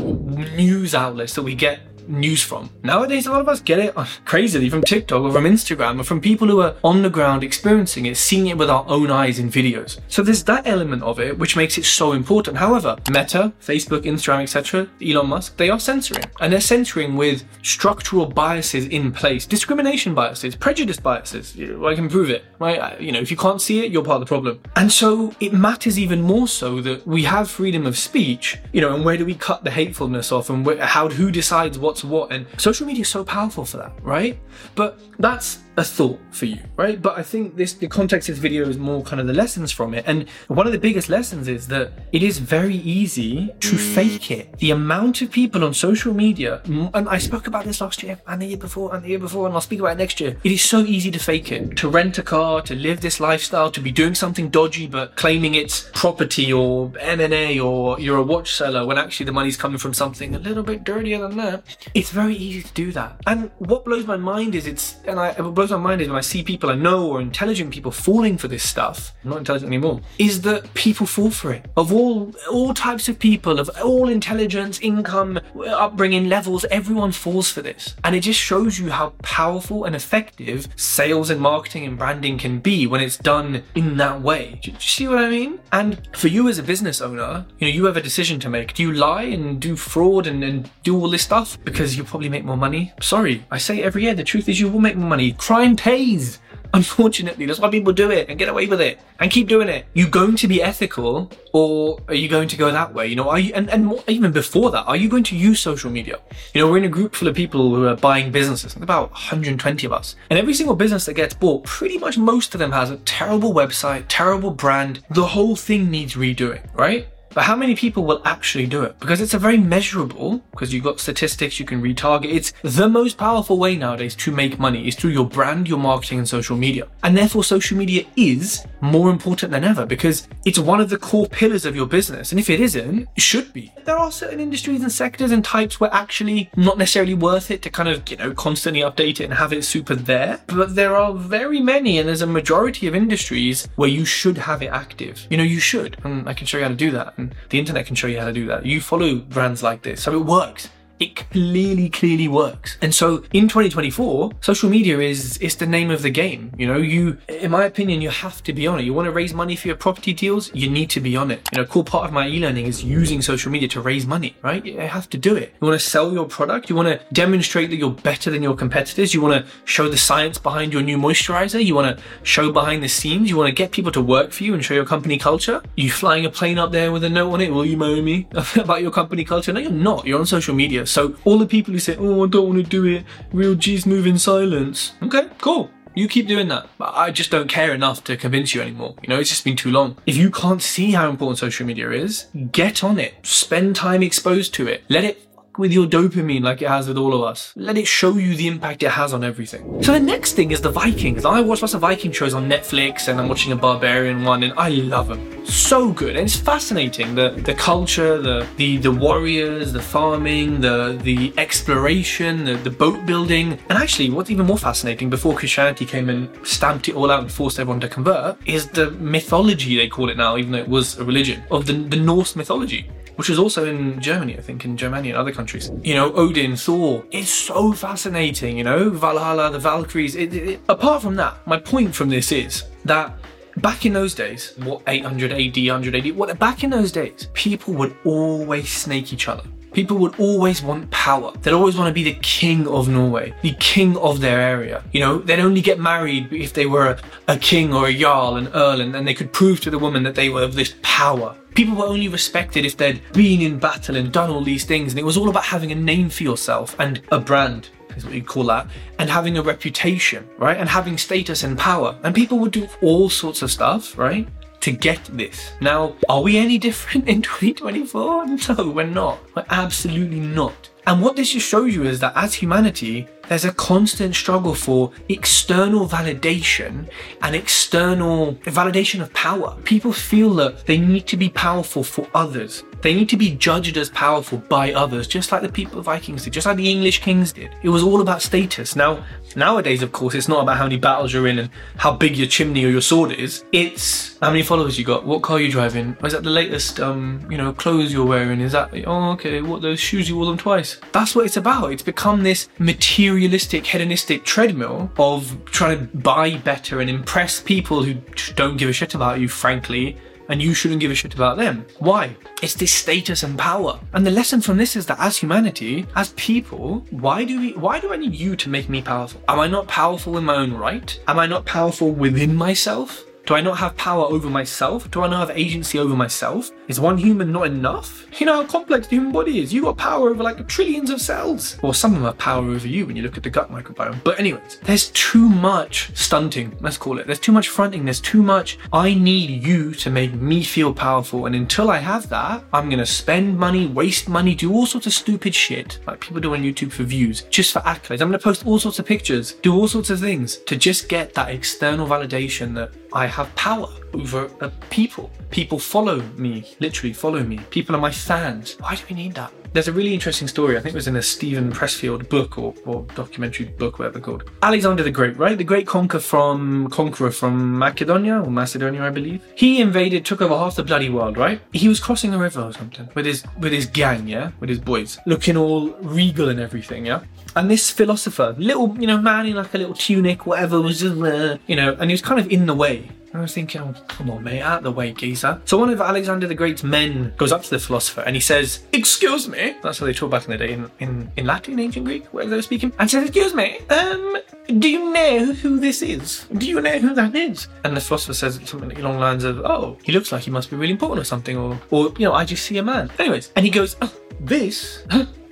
news 0.56 0.94
outlets 0.94 1.34
that 1.34 1.42
we 1.42 1.54
get 1.54 1.80
news 2.08 2.42
from. 2.42 2.70
Nowadays, 2.82 3.26
a 3.26 3.30
lot 3.30 3.40
of 3.40 3.48
us 3.48 3.60
get 3.60 3.78
it 3.78 3.96
uh, 3.96 4.06
crazily 4.24 4.68
from 4.68 4.82
TikTok 4.82 5.22
or 5.22 5.32
from 5.32 5.44
Instagram 5.44 6.00
or 6.00 6.04
from 6.04 6.20
people 6.20 6.48
who 6.48 6.60
are 6.60 6.76
on 6.84 7.02
the 7.02 7.10
ground 7.10 7.44
experiencing 7.44 8.06
it, 8.06 8.16
seeing 8.16 8.46
it 8.46 8.58
with 8.58 8.70
our 8.70 8.84
own 8.88 9.10
eyes 9.10 9.38
in 9.38 9.50
videos. 9.50 10.00
So 10.08 10.22
there's 10.22 10.44
that 10.44 10.66
element 10.66 11.02
of 11.02 11.20
it 11.20 11.38
which 11.38 11.56
makes 11.56 11.78
it 11.78 11.84
so 11.84 12.12
important. 12.12 12.56
However, 12.56 12.96
Meta, 13.10 13.52
Facebook, 13.60 14.02
Instagram, 14.02 14.42
etc., 14.42 14.88
Elon 15.02 15.28
Musk, 15.28 15.56
they 15.56 15.70
are 15.70 15.80
censoring. 15.80 16.24
And 16.40 16.52
they're 16.52 16.60
censoring 16.60 17.16
with 17.16 17.44
structural 17.62 18.26
biases 18.26 18.86
in 18.86 19.12
place, 19.12 19.46
discrimination 19.46 20.14
biases, 20.14 20.56
prejudice 20.56 20.98
biases. 20.98 21.56
I 21.58 21.94
can 21.94 22.08
prove 22.08 22.30
it, 22.30 22.44
right? 22.58 23.00
You 23.00 23.12
know, 23.12 23.20
if 23.20 23.30
you 23.30 23.36
can't 23.36 23.60
see 23.60 23.84
it, 23.84 23.92
you're 23.92 24.04
part 24.04 24.16
of 24.16 24.20
the 24.20 24.26
problem. 24.26 24.60
And 24.76 24.90
so 24.90 25.34
it 25.40 25.52
matters 25.52 25.98
even 25.98 26.22
more 26.22 26.48
so 26.48 26.80
that 26.82 27.06
we 27.06 27.24
have 27.24 27.50
freedom 27.50 27.86
of 27.86 27.96
speech, 27.96 28.58
you 28.72 28.80
know, 28.80 28.94
and 28.94 29.04
where 29.04 29.16
do 29.16 29.24
we 29.24 29.34
cut 29.34 29.64
the 29.64 29.70
hatefulness 29.70 30.32
off 30.32 30.50
and 30.50 30.64
where, 30.64 30.84
how, 30.84 31.08
who 31.08 31.30
decides 31.30 31.78
what 31.78 31.95
what's 31.96 32.04
what. 32.04 32.32
And 32.32 32.46
social 32.58 32.86
media 32.86 33.02
is 33.02 33.08
so 33.08 33.24
powerful 33.24 33.64
for 33.64 33.78
that, 33.78 33.92
right? 34.02 34.38
But 34.74 34.98
that's 35.18 35.60
a 35.76 35.84
thought 35.84 36.18
for 36.30 36.46
you, 36.46 36.58
right? 36.76 37.00
But 37.00 37.18
I 37.18 37.22
think 37.22 37.56
this 37.56 37.74
the 37.74 37.88
context 37.88 38.28
of 38.28 38.36
this 38.36 38.42
video 38.42 38.68
is 38.68 38.78
more 38.78 39.02
kind 39.02 39.20
of 39.20 39.26
the 39.26 39.34
lessons 39.34 39.72
from 39.72 39.94
it. 39.94 40.04
And 40.06 40.28
one 40.48 40.66
of 40.66 40.72
the 40.72 40.78
biggest 40.78 41.08
lessons 41.08 41.48
is 41.48 41.68
that 41.68 41.92
it 42.12 42.22
is 42.22 42.38
very 42.38 42.76
easy 42.76 43.54
to 43.60 43.76
mm. 43.76 43.94
fake 43.94 44.30
it. 44.30 44.58
The 44.58 44.70
amount 44.70 45.20
of 45.22 45.30
people 45.30 45.64
on 45.64 45.74
social 45.74 46.14
media, 46.14 46.62
and 46.66 47.08
I 47.08 47.18
spoke 47.18 47.46
about 47.46 47.64
this 47.64 47.80
last 47.80 48.02
year 48.02 48.18
and 48.26 48.40
the 48.40 48.46
year 48.46 48.56
before 48.56 48.94
and 48.94 49.04
the 49.04 49.10
year 49.10 49.18
before, 49.18 49.46
and 49.46 49.54
I'll 49.54 49.60
speak 49.60 49.80
about 49.80 49.92
it 49.92 49.98
next 49.98 50.20
year. 50.20 50.36
It 50.44 50.52
is 50.52 50.62
so 50.62 50.80
easy 50.80 51.10
to 51.10 51.18
fake 51.18 51.52
it, 51.52 51.76
to 51.76 51.88
rent 51.88 52.18
a 52.18 52.22
car, 52.22 52.62
to 52.62 52.74
live 52.74 53.00
this 53.00 53.20
lifestyle, 53.20 53.70
to 53.70 53.80
be 53.80 53.92
doing 53.92 54.14
something 54.14 54.48
dodgy 54.48 54.86
but 54.86 55.16
claiming 55.16 55.54
it's 55.54 55.90
property 55.92 56.52
or 56.52 56.92
M&A 56.98 57.58
or 57.58 58.00
you're 58.00 58.16
a 58.16 58.22
watch 58.22 58.54
seller 58.54 58.86
when 58.86 58.98
actually 58.98 59.26
the 59.26 59.32
money's 59.32 59.56
coming 59.56 59.78
from 59.78 59.92
something 59.92 60.34
a 60.34 60.38
little 60.38 60.62
bit 60.62 60.84
dirtier 60.84 61.18
than 61.18 61.36
that. 61.36 61.64
It's 61.94 62.10
very 62.10 62.34
easy 62.34 62.62
to 62.62 62.72
do 62.72 62.92
that. 62.92 63.20
And 63.26 63.50
what 63.58 63.84
blows 63.84 64.06
my 64.06 64.16
mind 64.16 64.54
is 64.54 64.66
it's, 64.66 64.96
and 65.04 65.20
I, 65.20 65.32
what 65.40 65.54
blows 65.54 65.65
my 65.70 65.76
mind 65.76 66.02
is 66.02 66.08
when 66.08 66.16
I 66.16 66.22
see 66.22 66.42
people 66.42 66.70
I 66.70 66.74
know 66.74 67.08
or 67.08 67.20
intelligent 67.20 67.72
people 67.72 67.90
falling 67.90 68.36
for 68.38 68.48
this 68.48 68.62
stuff, 68.62 69.14
I'm 69.24 69.30
not 69.30 69.38
intelligent 69.38 69.68
anymore, 69.68 70.00
is 70.18 70.42
that 70.42 70.72
people 70.74 71.06
fall 71.06 71.30
for 71.30 71.52
it. 71.52 71.66
Of 71.76 71.92
all, 71.92 72.32
all 72.50 72.74
types 72.74 73.08
of 73.08 73.18
people, 73.18 73.58
of 73.58 73.70
all 73.82 74.08
intelligence, 74.08 74.78
income, 74.80 75.40
upbringing 75.66 76.28
levels, 76.28 76.64
everyone 76.70 77.12
falls 77.12 77.50
for 77.50 77.62
this. 77.62 77.94
And 78.04 78.14
it 78.14 78.20
just 78.20 78.40
shows 78.40 78.78
you 78.78 78.90
how 78.90 79.10
powerful 79.22 79.84
and 79.84 79.94
effective 79.94 80.68
sales 80.76 81.30
and 81.30 81.40
marketing 81.40 81.84
and 81.84 81.98
branding 81.98 82.38
can 82.38 82.58
be 82.60 82.86
when 82.86 83.00
it's 83.00 83.18
done 83.18 83.62
in 83.74 83.96
that 83.96 84.20
way. 84.20 84.60
Do 84.62 84.70
you 84.70 84.76
see 84.80 85.08
what 85.08 85.18
I 85.18 85.30
mean? 85.30 85.60
And 85.72 86.08
for 86.16 86.28
you 86.28 86.48
as 86.48 86.58
a 86.58 86.62
business 86.62 87.00
owner, 87.00 87.46
you 87.58 87.68
know, 87.68 87.72
you 87.72 87.84
have 87.86 87.96
a 87.96 88.02
decision 88.02 88.40
to 88.40 88.48
make. 88.48 88.74
Do 88.74 88.82
you 88.82 88.92
lie 88.92 89.24
and 89.24 89.60
do 89.60 89.76
fraud 89.76 90.26
and, 90.26 90.42
and 90.44 90.70
do 90.82 90.98
all 90.98 91.10
this 91.10 91.22
stuff 91.22 91.58
because 91.64 91.96
you 91.96 92.04
probably 92.04 92.28
make 92.28 92.44
more 92.44 92.56
money? 92.56 92.92
Sorry, 93.00 93.44
I 93.50 93.58
say 93.58 93.82
every 93.82 94.02
year, 94.02 94.14
the 94.14 94.24
truth 94.24 94.48
is 94.48 94.60
you 94.60 94.68
will 94.68 94.80
make 94.80 94.96
more 94.96 95.08
money. 95.08 95.32
Crime 95.56 95.74
pays. 95.74 96.38
Unfortunately, 96.74 97.46
that's 97.46 97.58
why 97.58 97.70
people 97.70 97.90
do 97.90 98.10
it 98.10 98.28
and 98.28 98.38
get 98.38 98.50
away 98.50 98.66
with 98.66 98.78
it 98.78 99.00
and 99.20 99.30
keep 99.30 99.48
doing 99.48 99.70
it. 99.70 99.86
You 99.94 100.06
going 100.06 100.36
to 100.36 100.46
be 100.46 100.62
ethical 100.62 101.30
or 101.54 101.98
are 102.08 102.14
you 102.14 102.28
going 102.28 102.46
to 102.48 102.58
go 102.58 102.70
that 102.70 102.92
way? 102.92 103.06
You 103.06 103.16
know, 103.16 103.30
are 103.30 103.38
you, 103.38 103.54
and, 103.54 103.70
and 103.70 103.86
more, 103.86 104.04
even 104.06 104.32
before 104.32 104.70
that, 104.72 104.84
are 104.84 104.96
you 104.96 105.08
going 105.08 105.24
to 105.24 105.34
use 105.34 105.58
social 105.58 105.90
media? 105.90 106.18
You 106.52 106.60
know, 106.60 106.70
we're 106.70 106.76
in 106.76 106.84
a 106.84 106.90
group 106.90 107.14
full 107.14 107.26
of 107.26 107.34
people 107.34 107.74
who 107.74 107.86
are 107.86 107.96
buying 107.96 108.30
businesses, 108.30 108.76
about 108.76 109.12
120 109.12 109.86
of 109.86 109.94
us. 109.94 110.14
And 110.28 110.38
every 110.38 110.52
single 110.52 110.76
business 110.76 111.06
that 111.06 111.14
gets 111.14 111.32
bought, 111.32 111.64
pretty 111.64 111.96
much 111.96 112.18
most 112.18 112.54
of 112.54 112.58
them 112.58 112.72
has 112.72 112.90
a 112.90 112.98
terrible 112.98 113.54
website, 113.54 114.04
terrible 114.08 114.50
brand. 114.50 115.02
The 115.08 115.28
whole 115.28 115.56
thing 115.56 115.90
needs 115.90 116.16
redoing, 116.16 116.60
right? 116.74 117.08
But 117.36 117.44
how 117.44 117.54
many 117.54 117.76
people 117.76 118.06
will 118.06 118.22
actually 118.24 118.66
do 118.66 118.82
it? 118.82 118.98
Because 118.98 119.20
it's 119.20 119.34
a 119.34 119.38
very 119.38 119.58
measurable, 119.58 120.38
because 120.52 120.72
you've 120.72 120.84
got 120.84 121.00
statistics, 121.00 121.60
you 121.60 121.66
can 121.66 121.82
retarget. 121.82 122.32
It's 122.32 122.54
the 122.62 122.88
most 122.88 123.18
powerful 123.18 123.58
way 123.58 123.76
nowadays 123.76 124.16
to 124.16 124.32
make 124.32 124.58
money 124.58 124.88
is 124.88 124.94
through 124.94 125.10
your 125.10 125.28
brand, 125.28 125.68
your 125.68 125.78
marketing, 125.78 126.16
and 126.16 126.26
social 126.26 126.56
media. 126.56 126.88
And 127.02 127.14
therefore, 127.14 127.44
social 127.44 127.76
media 127.76 128.06
is 128.16 128.64
more 128.80 129.10
important 129.10 129.52
than 129.52 129.64
ever 129.64 129.84
because 129.84 130.28
it's 130.46 130.58
one 130.58 130.80
of 130.80 130.88
the 130.88 130.96
core 130.96 131.26
pillars 131.26 131.66
of 131.66 131.76
your 131.76 131.84
business. 131.84 132.32
And 132.32 132.40
if 132.40 132.48
it 132.48 132.58
isn't, 132.58 133.06
it 133.14 133.20
should 133.20 133.52
be. 133.52 133.70
There 133.84 133.98
are 133.98 134.10
certain 134.10 134.40
industries 134.40 134.80
and 134.80 134.90
sectors 134.90 135.30
and 135.30 135.44
types 135.44 135.78
where 135.78 135.92
actually 135.92 136.48
not 136.56 136.78
necessarily 136.78 137.12
worth 137.12 137.50
it 137.50 137.60
to 137.62 137.70
kind 137.70 137.90
of, 137.90 138.08
you 138.10 138.16
know, 138.16 138.32
constantly 138.32 138.80
update 138.80 139.20
it 139.20 139.24
and 139.24 139.34
have 139.34 139.52
it 139.52 139.66
super 139.66 139.94
there. 139.94 140.40
But 140.46 140.74
there 140.74 140.96
are 140.96 141.12
very 141.12 141.60
many, 141.60 141.98
and 141.98 142.08
there's 142.08 142.22
a 142.22 142.26
majority 142.26 142.86
of 142.86 142.94
industries 142.94 143.68
where 143.76 143.90
you 143.90 144.06
should 144.06 144.38
have 144.38 144.62
it 144.62 144.68
active. 144.68 145.26
You 145.28 145.36
know, 145.36 145.44
you 145.44 145.60
should. 145.60 145.98
And 146.02 146.26
I 146.26 146.32
can 146.32 146.46
show 146.46 146.56
you 146.56 146.64
how 146.64 146.70
to 146.70 146.74
do 146.74 146.90
that. 146.92 147.12
And 147.18 147.25
the 147.50 147.58
internet 147.58 147.86
can 147.86 147.94
show 147.96 148.06
you 148.06 148.18
how 148.18 148.26
to 148.26 148.32
do 148.32 148.46
that. 148.46 148.66
You 148.66 148.80
follow 148.80 149.16
brands 149.16 149.62
like 149.62 149.82
this, 149.82 150.02
so 150.02 150.12
it 150.14 150.24
works 150.24 150.68
it 150.98 151.16
clearly 151.30 151.88
clearly 151.88 152.28
works. 152.28 152.78
And 152.82 152.94
so 152.94 153.24
in 153.32 153.48
2024 153.48 154.32
social 154.40 154.70
media 154.70 154.98
is 154.98 155.38
is 155.38 155.56
the 155.56 155.66
name 155.66 155.90
of 155.90 156.02
the 156.02 156.10
game 156.10 156.52
you 156.56 156.66
know? 156.66 156.76
You 156.76 157.18
in 157.28 157.50
my 157.50 157.64
opinion 157.64 158.00
you 158.00 158.10
have 158.10 158.42
to 158.44 158.52
be 158.52 158.66
on 158.66 158.78
it. 158.80 158.82
You 158.82 158.94
want 158.94 159.06
to 159.06 159.12
raise 159.12 159.34
money 159.34 159.56
for 159.56 159.68
your 159.68 159.76
property 159.76 160.12
deals 160.12 160.50
you 160.54 160.70
need 160.70 160.90
to 160.90 161.00
be 161.00 161.16
on 161.16 161.30
it. 161.30 161.40
You 161.52 161.58
know 161.58 161.64
a 161.64 161.66
cool 161.66 161.84
part 161.84 162.06
of 162.06 162.12
my 162.12 162.28
e-learning 162.28 162.66
is 162.66 162.82
using 162.82 163.22
social 163.22 163.50
media 163.52 163.68
to 163.68 163.80
raise 163.80 164.06
money 164.06 164.36
right? 164.42 164.64
You 164.64 164.78
have 164.80 165.08
to 165.10 165.18
do 165.18 165.36
it. 165.36 165.54
You 165.60 165.68
want 165.68 165.80
to 165.80 165.86
sell 165.86 166.12
your 166.12 166.26
product 166.26 166.70
you 166.70 166.76
want 166.76 166.88
to 166.88 167.00
demonstrate 167.12 167.70
that 167.70 167.76
you're 167.76 167.90
better 167.90 168.30
than 168.30 168.42
your 168.42 168.56
competitors 168.56 169.12
you 169.12 169.20
want 169.20 169.44
to 169.44 169.52
show 169.64 169.88
the 169.88 169.96
science 169.96 170.38
behind 170.38 170.72
your 170.72 170.82
new 170.82 170.96
moisturizer 170.96 171.62
you 171.64 171.74
want 171.74 171.96
to 171.96 172.02
show 172.22 172.50
behind 172.52 172.82
the 172.82 172.88
scenes 172.88 173.28
you 173.30 173.36
want 173.36 173.48
to 173.48 173.54
get 173.54 173.70
people 173.70 173.92
to 173.92 174.00
work 174.00 174.32
for 174.32 174.44
you 174.44 174.54
and 174.54 174.64
show 174.64 174.74
your 174.74 174.84
company 174.84 175.18
culture. 175.18 175.62
You 175.76 175.90
flying 175.90 176.24
a 176.24 176.30
plane 176.30 176.58
up 176.58 176.72
there 176.72 176.92
with 176.92 177.04
a 177.04 177.10
note 177.10 177.32
on 177.32 177.40
it 177.40 177.52
will 177.52 177.66
you 177.66 177.76
mow 177.76 178.00
me? 178.00 178.26
about 178.56 178.82
your 178.82 178.90
company 178.90 179.24
culture. 179.24 179.52
No 179.52 179.60
you're 179.60 179.70
not. 179.70 180.06
You're 180.06 180.18
on 180.18 180.26
social 180.26 180.54
media 180.54 180.85
so 180.86 181.16
all 181.24 181.38
the 181.38 181.46
people 181.46 181.72
who 181.72 181.78
say, 181.78 181.96
"Oh, 181.98 182.24
I 182.24 182.28
don't 182.28 182.48
want 182.48 182.64
to 182.64 182.70
do 182.70 182.84
it," 182.86 183.04
real 183.32 183.54
G's 183.54 183.86
move 183.86 184.06
in 184.06 184.18
silence. 184.18 184.92
Okay, 185.02 185.28
cool. 185.40 185.70
You 185.94 186.08
keep 186.08 186.28
doing 186.28 186.48
that. 186.48 186.68
I 186.78 187.10
just 187.10 187.30
don't 187.30 187.48
care 187.48 187.72
enough 187.72 188.04
to 188.04 188.18
convince 188.18 188.54
you 188.54 188.60
anymore. 188.60 188.96
You 189.02 189.08
know, 189.08 189.18
it's 189.18 189.30
just 189.30 189.44
been 189.44 189.56
too 189.56 189.70
long. 189.70 189.96
If 190.04 190.14
you 190.14 190.30
can't 190.30 190.60
see 190.60 190.92
how 190.92 191.08
important 191.08 191.38
social 191.38 191.66
media 191.66 191.90
is, 191.90 192.26
get 192.52 192.84
on 192.84 192.98
it. 192.98 193.14
Spend 193.22 193.76
time 193.76 194.02
exposed 194.02 194.52
to 194.54 194.66
it. 194.66 194.84
Let 194.90 195.04
it 195.04 195.25
with 195.58 195.72
your 195.72 195.86
dopamine 195.86 196.42
like 196.42 196.62
it 196.62 196.68
has 196.68 196.88
with 196.88 196.98
all 196.98 197.14
of 197.14 197.22
us. 197.22 197.52
Let 197.56 197.78
it 197.78 197.86
show 197.86 198.14
you 198.14 198.36
the 198.36 198.46
impact 198.46 198.82
it 198.82 198.90
has 198.90 199.12
on 199.12 199.24
everything. 199.24 199.82
So 199.82 199.92
the 199.92 200.00
next 200.00 200.32
thing 200.32 200.50
is 200.50 200.60
the 200.60 200.70
Vikings. 200.70 201.24
I 201.24 201.40
watch 201.40 201.62
lots 201.62 201.74
of 201.74 201.80
Viking 201.80 202.12
shows 202.12 202.34
on 202.34 202.48
Netflix 202.48 203.08
and 203.08 203.20
I'm 203.20 203.28
watching 203.28 203.52
a 203.52 203.56
barbarian 203.56 204.24
one 204.24 204.42
and 204.42 204.52
I 204.56 204.68
love 204.68 205.08
them. 205.08 205.44
So 205.46 205.92
good. 205.92 206.16
And 206.16 206.26
it's 206.26 206.36
fascinating. 206.36 207.14
The 207.14 207.30
the 207.30 207.54
culture, 207.54 208.18
the 208.18 208.46
the, 208.56 208.76
the 208.78 208.90
warriors, 208.90 209.72
the 209.72 209.82
farming, 209.82 210.60
the 210.60 210.98
the 211.02 211.32
exploration, 211.38 212.44
the, 212.44 212.54
the 212.54 212.70
boat 212.70 213.06
building. 213.06 213.58
And 213.68 213.78
actually 213.78 214.10
what's 214.10 214.30
even 214.30 214.46
more 214.46 214.58
fascinating 214.58 215.10
before 215.10 215.34
Christianity 215.34 215.86
came 215.86 216.08
and 216.08 216.28
stamped 216.46 216.88
it 216.88 216.94
all 216.94 217.10
out 217.10 217.20
and 217.20 217.32
forced 217.32 217.58
everyone 217.58 217.80
to 217.80 217.88
convert 217.88 218.36
is 218.46 218.66
the 218.68 218.90
mythology 218.92 219.76
they 219.76 219.88
call 219.88 220.10
it 220.10 220.16
now, 220.16 220.36
even 220.36 220.52
though 220.52 220.58
it 220.58 220.68
was 220.68 220.98
a 220.98 221.04
religion, 221.04 221.42
of 221.50 221.66
the, 221.66 221.72
the 221.72 221.96
Norse 221.96 222.36
mythology 222.36 222.90
which 223.16 223.28
was 223.28 223.38
also 223.38 223.64
in 223.66 224.00
Germany, 224.00 224.38
I 224.38 224.40
think, 224.40 224.64
in 224.64 224.76
Germany 224.76 225.10
and 225.10 225.18
other 225.18 225.32
countries. 225.32 225.70
You 225.82 225.94
know, 225.94 226.12
Odin, 226.14 226.56
Thor. 226.56 227.04
It's 227.10 227.30
so 227.30 227.72
fascinating, 227.72 228.58
you 228.58 228.64
know, 228.64 228.90
Valhalla, 228.90 229.50
the 229.50 229.58
Valkyries. 229.58 230.14
It, 230.14 230.32
it, 230.32 230.48
it. 230.48 230.60
Apart 230.68 231.02
from 231.02 231.16
that, 231.16 231.46
my 231.46 231.58
point 231.58 231.94
from 231.94 232.08
this 232.08 232.30
is 232.30 232.64
that 232.84 233.18
back 233.56 233.86
in 233.86 233.92
those 233.92 234.14
days, 234.14 234.52
what 234.58 234.82
800 234.86 235.32
AD, 235.32 235.56
100 235.56 235.94
AD, 235.94 236.16
what 236.16 236.38
back 236.38 236.62
in 236.62 236.70
those 236.70 236.92
days, 236.92 237.28
people 237.32 237.74
would 237.74 237.96
always 238.04 238.70
snake 238.70 239.12
each 239.12 239.28
other. 239.28 239.44
People 239.76 239.98
would 239.98 240.18
always 240.18 240.62
want 240.62 240.90
power. 240.90 241.32
They'd 241.42 241.52
always 241.52 241.76
want 241.76 241.88
to 241.88 241.92
be 241.92 242.02
the 242.02 242.18
king 242.22 242.66
of 242.66 242.88
Norway, 242.88 243.34
the 243.42 243.52
king 243.60 243.94
of 243.98 244.22
their 244.22 244.40
area. 244.40 244.82
You 244.92 245.00
know, 245.00 245.18
they'd 245.18 245.38
only 245.38 245.60
get 245.60 245.78
married 245.78 246.32
if 246.32 246.54
they 246.54 246.64
were 246.64 246.92
a, 246.92 246.98
a 247.28 247.36
king 247.36 247.74
or 247.74 247.86
a 247.86 247.92
jarl, 247.92 248.36
an 248.36 248.48
earl, 248.54 248.80
and, 248.80 248.96
and 248.96 249.06
they 249.06 249.12
could 249.12 249.34
prove 249.34 249.60
to 249.60 249.70
the 249.70 249.78
woman 249.78 250.02
that 250.04 250.14
they 250.14 250.30
were 250.30 250.42
of 250.42 250.54
this 250.54 250.76
power. 250.80 251.36
People 251.54 251.76
were 251.76 251.84
only 251.84 252.08
respected 252.08 252.64
if 252.64 252.78
they'd 252.78 253.02
been 253.12 253.42
in 253.42 253.58
battle 253.58 253.96
and 253.96 254.10
done 254.10 254.30
all 254.30 254.42
these 254.42 254.64
things, 254.64 254.92
and 254.92 254.98
it 254.98 255.04
was 255.04 255.18
all 255.18 255.28
about 255.28 255.44
having 255.44 255.70
a 255.70 255.74
name 255.74 256.08
for 256.08 256.22
yourself 256.22 256.74
and 256.80 257.02
a 257.12 257.20
brand 257.20 257.68
is 257.96 258.04
what 258.04 258.14
you'd 258.14 258.26
call 258.26 258.44
that, 258.44 258.66
and 258.98 259.08
having 259.10 259.38
a 259.38 259.42
reputation, 259.42 260.28
right? 260.38 260.56
And 260.56 260.68
having 260.68 260.98
status 260.98 261.42
and 261.42 261.58
power. 261.58 261.98
And 262.02 262.14
people 262.14 262.38
would 262.38 262.52
do 262.52 262.68
all 262.82 263.08
sorts 263.08 263.42
of 263.42 263.50
stuff, 263.50 263.96
right? 263.98 264.28
To 264.66 264.72
get 264.72 265.04
this. 265.12 265.52
Now, 265.60 265.94
are 266.08 266.22
we 266.22 266.36
any 266.36 266.58
different 266.58 267.08
in 267.08 267.22
2024? 267.22 268.26
No, 268.26 268.70
we're 268.72 268.84
not. 268.84 269.18
We're 269.36 269.46
absolutely 269.48 270.18
not. 270.18 270.70
And 270.88 271.00
what 271.02 271.14
this 271.14 271.30
just 271.30 271.46
shows 271.46 271.72
you 271.72 271.84
is 271.84 272.00
that 272.00 272.12
as 272.16 272.34
humanity, 272.34 273.06
there's 273.28 273.44
a 273.44 273.52
constant 273.52 274.14
struggle 274.14 274.54
for 274.54 274.90
external 275.08 275.86
validation 275.86 276.88
and 277.22 277.34
external 277.36 278.34
validation 278.44 279.00
of 279.00 279.12
power. 279.12 279.56
People 279.64 279.92
feel 279.92 280.34
that 280.34 280.66
they 280.66 280.78
need 280.78 281.06
to 281.08 281.16
be 281.16 281.28
powerful 281.28 281.84
for 281.84 282.06
others. 282.14 282.64
They 282.82 282.94
need 282.94 283.08
to 283.08 283.16
be 283.16 283.34
judged 283.34 283.76
as 283.76 283.90
powerful 283.90 284.38
by 284.38 284.72
others, 284.72 285.06
just 285.06 285.32
like 285.32 285.42
the 285.42 285.48
people 285.48 285.82
Vikings 285.82 286.24
did, 286.24 286.32
just 286.32 286.46
like 286.46 286.56
the 286.56 286.70
English 286.70 287.02
kings 287.02 287.32
did. 287.32 287.50
It 287.62 287.68
was 287.68 287.82
all 287.82 288.00
about 288.00 288.22
status. 288.22 288.76
Now, 288.76 289.04
nowadays, 289.34 289.82
of 289.82 289.92
course, 289.92 290.14
it's 290.14 290.28
not 290.28 290.42
about 290.42 290.56
how 290.56 290.64
many 290.64 290.76
battles 290.76 291.12
you're 291.12 291.26
in 291.26 291.38
and 291.38 291.50
how 291.76 291.92
big 291.92 292.16
your 292.16 292.26
chimney 292.26 292.64
or 292.64 292.68
your 292.68 292.80
sword 292.80 293.12
is. 293.12 293.44
It's 293.52 294.18
how 294.20 294.30
many 294.30 294.42
followers 294.42 294.78
you 294.78 294.84
got, 294.84 295.06
what 295.06 295.22
car 295.22 295.40
you're 295.40 295.50
driving, 295.50 295.96
is 296.04 296.12
that 296.12 296.22
the 296.22 296.30
latest, 296.30 296.80
um, 296.80 297.26
you 297.30 297.36
know, 297.36 297.52
clothes 297.52 297.92
you're 297.92 298.06
wearing? 298.06 298.40
Is 298.40 298.52
that, 298.52 298.70
oh, 298.86 299.12
okay, 299.12 299.40
what, 299.40 299.62
those 299.62 299.80
shoes 299.80 300.08
you 300.08 300.16
wore 300.16 300.26
them 300.26 300.38
twice? 300.38 300.78
That's 300.92 301.14
what 301.14 301.26
it's 301.26 301.36
about. 301.36 301.72
It's 301.72 301.82
become 301.82 302.22
this 302.22 302.48
materialistic, 302.58 303.66
hedonistic 303.66 304.24
treadmill 304.24 304.90
of 304.98 305.44
trying 305.46 305.78
to 305.78 305.96
buy 305.96 306.36
better 306.38 306.80
and 306.80 306.90
impress 306.90 307.40
people 307.40 307.82
who 307.82 307.94
don't 308.34 308.56
give 308.56 308.68
a 308.68 308.72
shit 308.72 308.94
about 308.94 309.20
you, 309.20 309.28
frankly, 309.28 309.96
and 310.28 310.42
you 310.42 310.54
shouldn't 310.54 310.80
give 310.80 310.90
a 310.90 310.94
shit 310.94 311.14
about 311.14 311.36
them. 311.36 311.66
Why? 311.78 312.16
It's 312.42 312.54
this 312.54 312.72
status 312.72 313.22
and 313.22 313.38
power. 313.38 313.78
And 313.92 314.06
the 314.06 314.10
lesson 314.10 314.40
from 314.40 314.56
this 314.56 314.76
is 314.76 314.86
that 314.86 315.00
as 315.00 315.16
humanity, 315.16 315.86
as 315.94 316.12
people, 316.14 316.84
why 316.90 317.24
do 317.24 317.40
we 317.40 317.52
why 317.52 317.80
do 317.80 317.92
I 317.92 317.96
need 317.96 318.14
you 318.14 318.36
to 318.36 318.48
make 318.48 318.68
me 318.68 318.82
powerful? 318.82 319.20
Am 319.28 319.40
I 319.40 319.46
not 319.46 319.68
powerful 319.68 320.18
in 320.18 320.24
my 320.24 320.36
own 320.36 320.52
right? 320.52 320.98
Am 321.08 321.18
I 321.18 321.26
not 321.26 321.46
powerful 321.46 321.90
within 321.90 322.34
myself? 322.34 323.04
Do 323.26 323.34
I 323.34 323.40
not 323.40 323.58
have 323.58 323.76
power 323.76 324.04
over 324.04 324.30
myself? 324.30 324.88
Do 324.92 325.02
I 325.02 325.08
not 325.08 325.26
have 325.26 325.36
agency 325.36 325.80
over 325.80 325.96
myself? 325.96 326.52
Is 326.68 326.78
one 326.78 326.96
human 326.96 327.32
not 327.32 327.48
enough? 327.48 328.06
You 328.20 328.26
know 328.26 328.36
how 328.36 328.44
complex 328.46 328.86
the 328.86 328.94
human 328.94 329.10
body 329.10 329.40
is. 329.40 329.52
You 329.52 329.62
got 329.62 329.76
power 329.76 330.10
over 330.10 330.22
like 330.22 330.46
trillions 330.46 330.90
of 330.90 331.00
cells. 331.00 331.58
Or 331.60 331.74
some 331.74 331.90
of 331.90 331.98
them 331.98 332.06
have 332.06 332.18
power 332.18 332.48
over 332.48 332.68
you 332.68 332.86
when 332.86 332.94
you 332.94 333.02
look 333.02 333.16
at 333.16 333.24
the 333.24 333.30
gut 333.30 333.50
microbiome. 333.50 334.04
But 334.04 334.20
anyways, 334.20 334.60
there's 334.62 334.90
too 334.90 335.28
much 335.28 335.90
stunting, 335.96 336.56
let's 336.60 336.78
call 336.78 337.00
it. 337.00 337.06
There's 337.06 337.18
too 337.18 337.32
much 337.32 337.48
fronting. 337.48 337.84
There's 337.84 338.00
too 338.00 338.22
much. 338.22 338.58
I 338.72 338.94
need 338.94 339.42
you 339.44 339.72
to 339.72 339.90
make 339.90 340.14
me 340.14 340.44
feel 340.44 340.72
powerful. 340.72 341.26
And 341.26 341.34
until 341.34 341.68
I 341.68 341.78
have 341.78 342.08
that, 342.10 342.44
I'm 342.52 342.70
gonna 342.70 342.86
spend 342.86 343.36
money, 343.36 343.66
waste 343.66 344.08
money, 344.08 344.36
do 344.36 344.52
all 344.52 344.66
sorts 344.66 344.86
of 344.86 344.92
stupid 344.92 345.34
shit 345.34 345.80
like 345.88 345.98
people 345.98 346.20
do 346.20 346.32
on 346.34 346.44
YouTube 346.44 346.70
for 346.70 346.84
views, 346.84 347.22
just 347.22 347.52
for 347.52 347.58
accolades. 347.62 348.02
I'm 348.02 348.08
gonna 348.08 348.20
post 348.20 348.46
all 348.46 348.60
sorts 348.60 348.78
of 348.78 348.86
pictures, 348.86 349.32
do 349.42 349.52
all 349.52 349.66
sorts 349.66 349.90
of 349.90 349.98
things 349.98 350.36
to 350.46 350.56
just 350.56 350.88
get 350.88 351.12
that 351.14 351.30
external 351.30 351.88
validation 351.88 352.54
that 352.54 352.70
I 352.92 353.06
have 353.16 353.34
power 353.34 353.68
over 353.94 354.30
uh, 354.42 354.50
people. 354.68 355.10
People 355.30 355.58
follow 355.58 356.02
me, 356.16 356.44
literally 356.60 356.92
follow 356.92 357.22
me. 357.22 357.38
People 357.48 357.74
are 357.74 357.80
my 357.80 357.90
fans. 357.90 358.56
Why 358.60 358.74
do 358.74 358.82
we 358.90 358.94
need 358.94 359.14
that? 359.14 359.32
There's 359.54 359.68
a 359.68 359.72
really 359.72 359.94
interesting 359.94 360.28
story. 360.28 360.58
I 360.58 360.60
think 360.60 360.74
it 360.74 360.76
was 360.76 360.86
in 360.86 360.96
a 360.96 361.02
Steven 361.02 361.50
Pressfield 361.50 362.10
book 362.10 362.36
or, 362.36 362.52
or 362.66 362.82
documentary 362.94 363.46
book, 363.46 363.78
whatever 363.78 364.00
called. 364.00 364.30
Alexander 364.42 364.82
the 364.82 364.90
Great, 364.90 365.16
right? 365.16 365.38
The 365.38 365.44
great 365.44 365.66
conqueror 365.66 366.00
from 366.00 366.68
conqueror 366.68 367.10
from 367.10 367.58
Macedonia 367.58 368.20
or 368.20 368.30
Macedonia, 368.30 368.82
I 368.82 368.90
believe. 368.90 369.24
He 369.34 369.62
invaded, 369.62 370.04
took 370.04 370.20
over 370.20 370.36
half 370.36 370.56
the 370.56 370.62
bloody 370.62 370.90
world, 370.90 371.16
right? 371.16 371.40
He 371.54 371.68
was 371.68 371.80
crossing 371.80 372.12
a 372.12 372.18
river 372.18 372.42
or 372.42 372.52
something 372.52 372.86
with 372.94 373.06
his 373.06 373.24
with 373.38 373.52
his 373.52 373.64
gang, 373.64 374.06
yeah, 374.06 374.32
with 374.40 374.50
his 374.50 374.58
boys, 374.58 374.98
looking 375.06 375.38
all 375.38 375.70
regal 375.80 376.28
and 376.28 376.38
everything, 376.38 376.84
yeah. 376.84 377.00
And 377.34 377.50
this 377.50 377.70
philosopher, 377.70 378.34
little, 378.38 378.76
you 378.78 378.86
know, 378.86 378.98
man 378.98 379.24
in 379.24 379.36
like 379.36 379.54
a 379.54 379.58
little 379.58 379.74
tunic, 379.74 380.26
whatever, 380.26 380.60
was 380.60 380.80
just, 380.80 381.00
uh, 381.00 381.38
you 381.46 381.56
know, 381.56 381.76
and 381.80 381.90
he 381.90 381.94
was 381.94 382.02
kind 382.02 382.20
of 382.20 382.30
in 382.30 382.44
the 382.44 382.54
way. 382.54 382.90
I 383.18 383.22
was 383.22 383.34
thinking, 383.34 383.60
oh, 383.60 383.74
come 383.88 384.10
on, 384.10 384.24
mate, 384.24 384.42
out 384.42 384.62
the 384.62 384.70
way, 384.70 384.92
geezer. 384.92 385.40
So 385.44 385.58
one 385.58 385.70
of 385.70 385.80
Alexander 385.80 386.26
the 386.26 386.34
Great's 386.34 386.62
men 386.62 387.14
goes 387.16 387.32
up 387.32 387.42
to 387.42 387.50
the 387.50 387.58
philosopher 387.58 388.02
and 388.02 388.16
he 388.16 388.20
says, 388.20 388.64
Excuse 388.72 389.28
me. 389.28 389.56
That's 389.62 389.78
how 389.78 389.86
they 389.86 389.92
talk 389.92 390.10
back 390.10 390.24
in 390.24 390.30
the 390.30 390.38
day 390.38 390.52
in, 390.52 390.70
in, 390.80 391.10
in 391.16 391.26
Latin, 391.26 391.58
ancient 391.58 391.84
Greek, 391.84 392.06
whatever 392.06 392.30
they 392.30 392.36
were 392.36 392.42
speaking. 392.42 392.72
And 392.78 392.90
says, 392.90 393.08
Excuse 393.08 393.34
me, 393.34 393.58
um, 393.70 394.16
do 394.58 394.68
you 394.68 394.92
know 394.92 395.32
who 395.32 395.58
this 395.58 395.82
is? 395.82 396.26
Do 396.36 396.46
you 396.46 396.60
know 396.60 396.78
who 396.78 396.94
that 396.94 397.14
is? 397.14 397.48
And 397.64 397.76
the 397.76 397.80
philosopher 397.80 398.14
says 398.14 398.40
something 398.44 398.78
along 398.78 398.94
the 398.94 399.00
lines 399.00 399.24
of, 399.24 399.38
Oh, 399.40 399.76
he 399.82 399.92
looks 399.92 400.12
like 400.12 400.22
he 400.22 400.30
must 400.30 400.50
be 400.50 400.56
really 400.56 400.72
important 400.72 401.00
or 401.00 401.04
something, 401.04 401.36
or, 401.36 401.60
or 401.70 401.92
you 401.98 402.04
know, 402.04 402.12
I 402.12 402.24
just 402.24 402.44
see 402.44 402.58
a 402.58 402.62
man. 402.62 402.90
Anyways, 402.98 403.32
and 403.36 403.44
he 403.44 403.50
goes, 403.50 403.76
oh, 403.82 403.92
This 404.20 404.84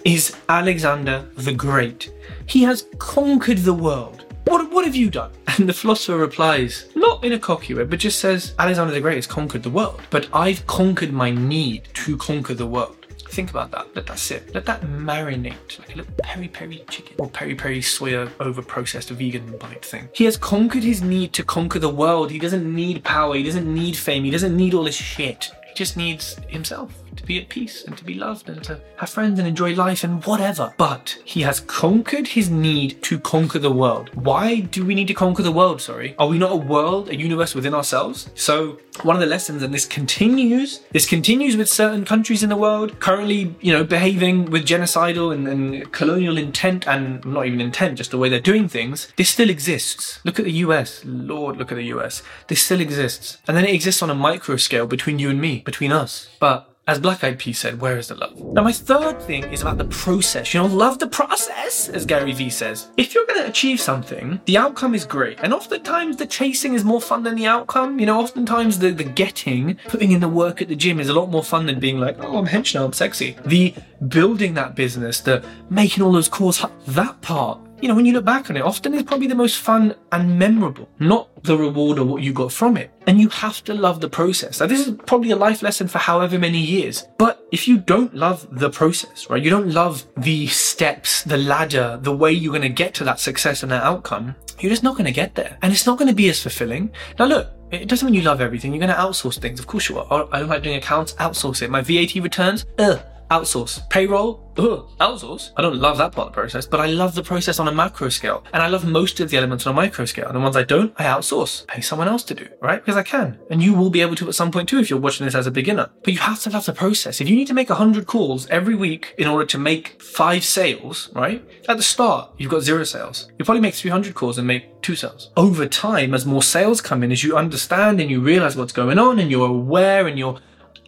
is 0.05 0.37
Alexander 0.49 1.27
the 1.37 1.53
Great. 1.53 2.13
He 2.47 2.63
has 2.63 2.87
conquered 2.99 3.59
the 3.59 3.75
world. 3.75 4.24
What, 4.44 4.70
what 4.70 4.85
have 4.85 4.96
you 4.96 5.11
done? 5.11 5.32
And 5.56 5.69
the 5.69 5.73
philosopher 5.73 6.19
replies, 6.19 6.87
not 6.96 7.23
in 7.23 7.32
a 7.32 7.38
cocky 7.38 7.75
way, 7.75 7.85
but 7.85 8.00
just 8.00 8.19
says, 8.19 8.55
Alexander 8.58 8.93
the 8.93 9.00
Great 9.00 9.14
has 9.14 9.26
conquered 9.26 9.62
the 9.62 9.70
world, 9.70 10.02
but 10.11 10.29
I've 10.32 10.67
conquered 10.67 11.12
my 11.12 11.31
need 11.31 11.85
to 11.94 12.17
conquer 12.17 12.55
the 12.55 12.67
world. 12.67 13.05
Think 13.29 13.50
about 13.50 13.70
that. 13.70 13.94
Let 13.94 14.06
that 14.06 14.19
sit. 14.19 14.52
Let 14.52 14.67
that 14.67 14.81
marinate 14.82 15.79
like 15.79 15.94
a 15.94 15.99
little 15.99 16.14
peri 16.19 16.49
peri 16.49 16.85
chicken 16.88 17.14
or 17.19 17.29
peri 17.29 17.55
peri 17.55 17.81
soya 17.81 18.32
over 18.41 18.62
processed 18.62 19.11
vegan 19.11 19.56
bite 19.58 19.85
thing. 19.85 20.08
He 20.12 20.25
has 20.25 20.37
conquered 20.37 20.82
his 20.82 21.02
need 21.02 21.32
to 21.35 21.44
conquer 21.44 21.79
the 21.79 21.88
world. 21.88 22.32
He 22.32 22.40
doesn't 22.40 22.75
need 22.75 23.05
power. 23.05 23.37
He 23.37 23.44
doesn't 23.44 23.73
need 23.73 23.97
fame. 23.97 24.25
He 24.25 24.31
doesn't 24.31 24.56
need 24.56 24.75
all 24.75 24.85
this 24.85 24.97
shit. 24.97 25.50
He 25.69 25.75
just 25.75 25.97
needs 25.97 26.37
himself 26.49 27.04
to 27.16 27.26
be 27.26 27.40
at 27.40 27.49
peace 27.49 27.84
and 27.84 27.96
to 27.96 28.05
be 28.05 28.14
loved 28.14 28.49
and 28.49 28.62
to 28.64 28.81
have 28.96 29.11
friends 29.11 29.38
and 29.38 29.49
enjoy 29.49 29.75
life 29.75 30.05
and 30.05 30.25
whatever. 30.25 30.75
But 30.76 31.19
he 31.25 31.43
has 31.43 31.61
conquered 31.61 32.28
his 32.28 32.50
need 32.50 33.02
to 33.02 33.19
conquer 33.19 33.58
the 33.58 33.70
world. 33.70 34.11
Why 34.14 34.61
do 34.61 34.84
we 34.84 34.94
need 34.94 35.08
to 35.08 35.14
conquer 35.14 35.43
the 35.43 35.52
world? 35.52 35.81
Sorry. 35.81 36.14
Are 36.19 36.28
we 36.28 36.38
not 36.38 36.52
a 36.52 36.56
world, 36.56 37.08
a 37.08 37.16
universe 37.16 37.55
within 37.55 37.75
ourselves? 37.75 38.30
So, 38.35 38.78
one 39.02 39.16
of 39.16 39.21
the 39.21 39.26
lessons, 39.26 39.62
and 39.62 39.75
this 39.75 39.87
continues, 39.87 40.80
this 40.92 41.06
continues 41.06 41.56
with 41.56 41.68
certain 41.68 42.04
countries 42.04 42.42
in 42.42 42.49
the 42.49 42.56
world 42.56 43.00
currently, 43.00 43.54
you 43.61 43.73
know, 43.73 43.85
behaving 43.85 44.47
with 44.47 44.64
genocidal 44.64 45.33
and, 45.35 45.49
and 45.49 45.92
colonial 45.92 46.38
intent 46.38 46.87
and 46.87 47.25
not 47.25 47.47
even 47.47 47.61
intent, 47.61 47.99
just 47.99 48.11
the 48.11 48.18
way 48.18 48.28
they're 48.28 48.40
doing 48.40 48.68
things. 48.68 49.12
This 49.16 49.30
still 49.30 49.50
exists. 49.50 50.21
Look 50.25 50.38
at 50.38 50.44
the 50.44 50.52
US. 50.52 51.02
Lord, 51.04 51.56
look 51.56 51.73
at 51.73 51.76
the 51.76 51.87
US. 51.87 52.23
This 52.49 52.62
still 52.62 52.80
exists. 52.80 53.38
And 53.49 53.56
then 53.56 53.64
it 53.64 53.75
exists 53.75 54.02
on 54.02 54.11
a 54.11 54.14
micro 54.14 54.56
scale 54.56 54.87
between 54.87 55.18
you 55.18 55.30
and 55.30 55.40
me, 55.40 55.61
between 55.61 55.92
us. 55.92 56.28
But 56.38 56.74
as 56.87 56.99
Black 56.99 57.25
Eyed 57.25 57.38
Peas 57.38 57.59
said, 57.59 57.81
where 57.81 57.97
is 57.97 58.09
the 58.09 58.14
love? 58.14 58.38
Now, 58.53 58.62
my 58.62 58.73
third 58.73 59.21
thing 59.23 59.45
is 59.45 59.62
about 59.62 59.79
the 59.79 59.87
process. 59.87 60.53
You 60.53 60.61
know, 60.61 60.67
love 60.67 60.99
the 60.99 61.07
process, 61.07 61.88
as 61.88 62.05
Gary 62.05 62.33
Vee 62.33 62.50
says. 62.50 62.91
If 62.99 63.14
you're 63.14 63.25
going 63.25 63.41
to 63.43 63.49
achieve 63.49 63.81
something, 63.81 64.38
the 64.45 64.59
outcome 64.59 64.95
is 64.95 65.07
great. 65.07 65.38
And 65.41 65.55
oftentimes 65.55 66.19
the 66.19 66.26
chasing 66.26 66.75
is 66.75 66.85
more 66.85 67.00
fun 67.00 67.23
than 67.23 67.37
the 67.37 67.47
outcome. 67.47 67.99
You 67.99 68.07
know, 68.07 68.21
oftentimes 68.21 68.79
the, 68.79 68.91
the 68.91 69.05
getting, 69.05 69.76
putting 69.88 70.12
in 70.12 70.21
the 70.21 70.29
work 70.29 70.61
at 70.61 70.69
the 70.69 70.76
gym 70.76 71.00
is 71.00 71.09
a 71.09 71.14
lot 71.14 71.31
more 71.31 71.45
fun 71.45 71.64
than 71.64 71.81
being 71.81 71.99
like, 71.99 72.23
oh, 72.23 72.37
I'm 72.37 72.47
hench 72.47 72.75
now, 72.75 72.85
I'm 72.85 72.93
sexy. 72.93 73.37
The 73.47 73.75
building 74.09 74.53
that 74.55 74.75
business, 74.75 75.21
the 75.21 75.43
making 75.71 76.03
all 76.03 76.12
those 76.12 76.29
calls, 76.29 76.62
that 76.88 77.21
part 77.23 77.61
you 77.85 77.88
know, 77.88 77.95
when 77.95 78.07
you 78.07 78.14
look 78.14 78.25
back 78.25 78.49
on 78.49 78.57
it, 78.57 78.62
often 78.62 78.95
it's 78.95 79.03
probably 79.03 79.26
the 79.26 79.35
most 79.35 79.59
fun 79.59 79.95
and 80.11 80.38
memorable, 80.38 80.88
not 81.00 81.29
the 81.45 81.55
reward 81.55 81.99
or 81.99 82.07
what 82.07 82.23
you 82.23 82.33
got 82.33 82.50
from 82.50 82.79
it. 82.79 82.91
And 83.07 83.21
you 83.21 83.29
have 83.29 83.62
to 83.64 83.75
love 83.75 84.00
the 84.00 84.09
process. 84.09 84.59
Now, 84.59 84.67
this 84.69 84.87
is 84.87 84.97
probably 85.05 85.33
a 85.33 85.37
life 85.37 85.62
lesson 85.62 85.87
for 85.87 85.99
however 85.99 86.38
many 86.38 86.61
years. 86.61 87.07
But 87.19 87.47
if 87.53 87.69
you 87.69 87.76
don't 87.76 88.14
love 88.14 88.49
the 88.59 88.71
process, 88.71 89.29
right, 89.29 89.43
you 89.43 89.50
don't 89.50 89.71
love 89.71 90.07
the 90.17 90.47
steps, 90.47 91.25
the 91.25 91.37
ladder, 91.37 91.99
the 92.00 92.17
way 92.17 92.33
you're 92.33 92.53
going 92.53 92.62
to 92.62 92.71
get 92.71 92.95
to 92.95 93.05
that 93.05 93.21
success 93.21 93.62
and 93.62 93.71
that 93.71 93.83
outcome, 93.83 94.35
you're 94.61 94.71
just 94.71 94.83
not 94.83 94.95
going 94.95 95.05
to 95.05 95.12
get 95.12 95.35
there. 95.35 95.59
And 95.61 95.71
it's 95.71 95.85
not 95.85 95.99
going 95.99 96.09
to 96.09 96.14
be 96.14 96.31
as 96.31 96.41
fulfilling. 96.41 96.91
Now, 97.19 97.26
look, 97.26 97.50
it 97.71 97.87
doesn't 97.87 98.07
mean 98.07 98.14
you 98.14 98.23
love 98.23 98.41
everything. 98.41 98.73
You're 98.73 98.81
going 98.81 98.97
to 98.97 98.99
outsource 98.99 99.38
things. 99.38 99.61
Of 99.61 99.67
course 99.67 99.91
you 99.91 99.99
are. 99.99 100.26
I 100.33 100.38
don't 100.38 100.49
like 100.49 100.62
doing 100.62 100.76
accounts. 100.76 101.12
Outsource 101.14 101.61
it. 101.61 101.69
My 101.69 101.83
VAT 101.83 102.14
returns. 102.14 102.64
Ugh 102.79 102.99
outsource. 103.31 103.88
Payroll, 103.90 104.52
ugh, 104.59 104.88
outsource. 104.99 105.50
I 105.57 105.62
don't 105.62 105.78
love 105.78 105.99
that 105.99 106.12
part 106.12 106.28
of 106.28 106.33
the 106.33 106.40
process, 106.40 106.66
but 106.66 106.81
I 106.81 106.87
love 106.87 107.14
the 107.14 107.23
process 107.23 107.59
on 107.59 107.69
a 107.69 107.73
macro 107.73 108.09
scale. 108.09 108.45
And 108.52 108.62
I 108.62 108.69
love 108.69 108.85
most 108.85 109.21
of 109.21 109.31
the 109.31 109.37
elements 109.37 109.66
on 109.66 109.73
a 109.73 109.76
micro 109.76 110.04
scale. 110.04 110.26
And 110.26 110.37
the 110.37 110.40
ones 110.40 110.57
I 110.57 110.62
don't, 110.62 110.93
I 110.97 111.04
outsource. 111.04 111.66
Pay 111.66 111.81
someone 111.81 112.09
else 112.09 112.23
to 112.25 112.35
do, 112.35 112.47
right? 112.61 112.81
Because 112.81 112.97
I 112.97 113.02
can. 113.02 113.38
And 113.50 113.62
you 113.62 113.75
will 113.75 113.90
be 113.90 114.00
able 114.00 114.16
to 114.16 114.28
at 114.28 114.35
some 114.35 114.50
point 114.50 114.69
too 114.69 114.78
if 114.78 114.90
you're 114.90 114.99
watching 114.99 115.26
this 115.26 115.35
as 115.35 115.47
a 115.47 115.50
beginner. 115.50 115.90
But 116.02 116.12
you 116.12 116.21
have 116.21 116.40
to 116.43 116.50
love 116.50 116.66
the 116.66 116.73
process. 116.73 117.21
If 117.21 117.28
you 117.28 117.37
need 117.37 117.49
to 117.49 117.54
make 117.54 117.69
100 117.69 118.07
calls 118.07 118.47
every 118.49 118.75
week 118.75 119.14
in 119.19 119.26
order 119.26 119.47
to 119.47 119.59
make 119.59 120.00
five 120.02 120.45
sales, 120.45 121.11
right? 121.14 121.45
At 121.69 121.76
the 121.76 121.83
start, 121.83 122.33
you've 122.38 122.50
got 122.50 122.62
zero 122.62 122.85
sales. 122.85 123.31
You 123.38 123.45
probably 123.45 123.61
make 123.61 123.75
300 123.75 124.14
calls 124.14 124.38
and 124.38 124.47
make 124.47 124.83
two 124.83 124.95
sales. 124.95 125.31
Over 125.37 125.66
time, 125.66 126.14
as 126.14 126.26
more 126.26 126.43
sales 126.43 126.81
come 126.81 127.02
in, 127.02 127.11
as 127.11 127.25
you 127.25 127.37
understand 127.37 128.00
and 128.00 128.11
you 128.11 128.21
realize 128.21 128.57
what's 128.57 128.73
going 128.73 128.99
on 128.99 129.19
and 129.19 129.31
you're 129.31 129.49
aware 129.49 130.07
and 130.07 130.19
you're 130.19 130.38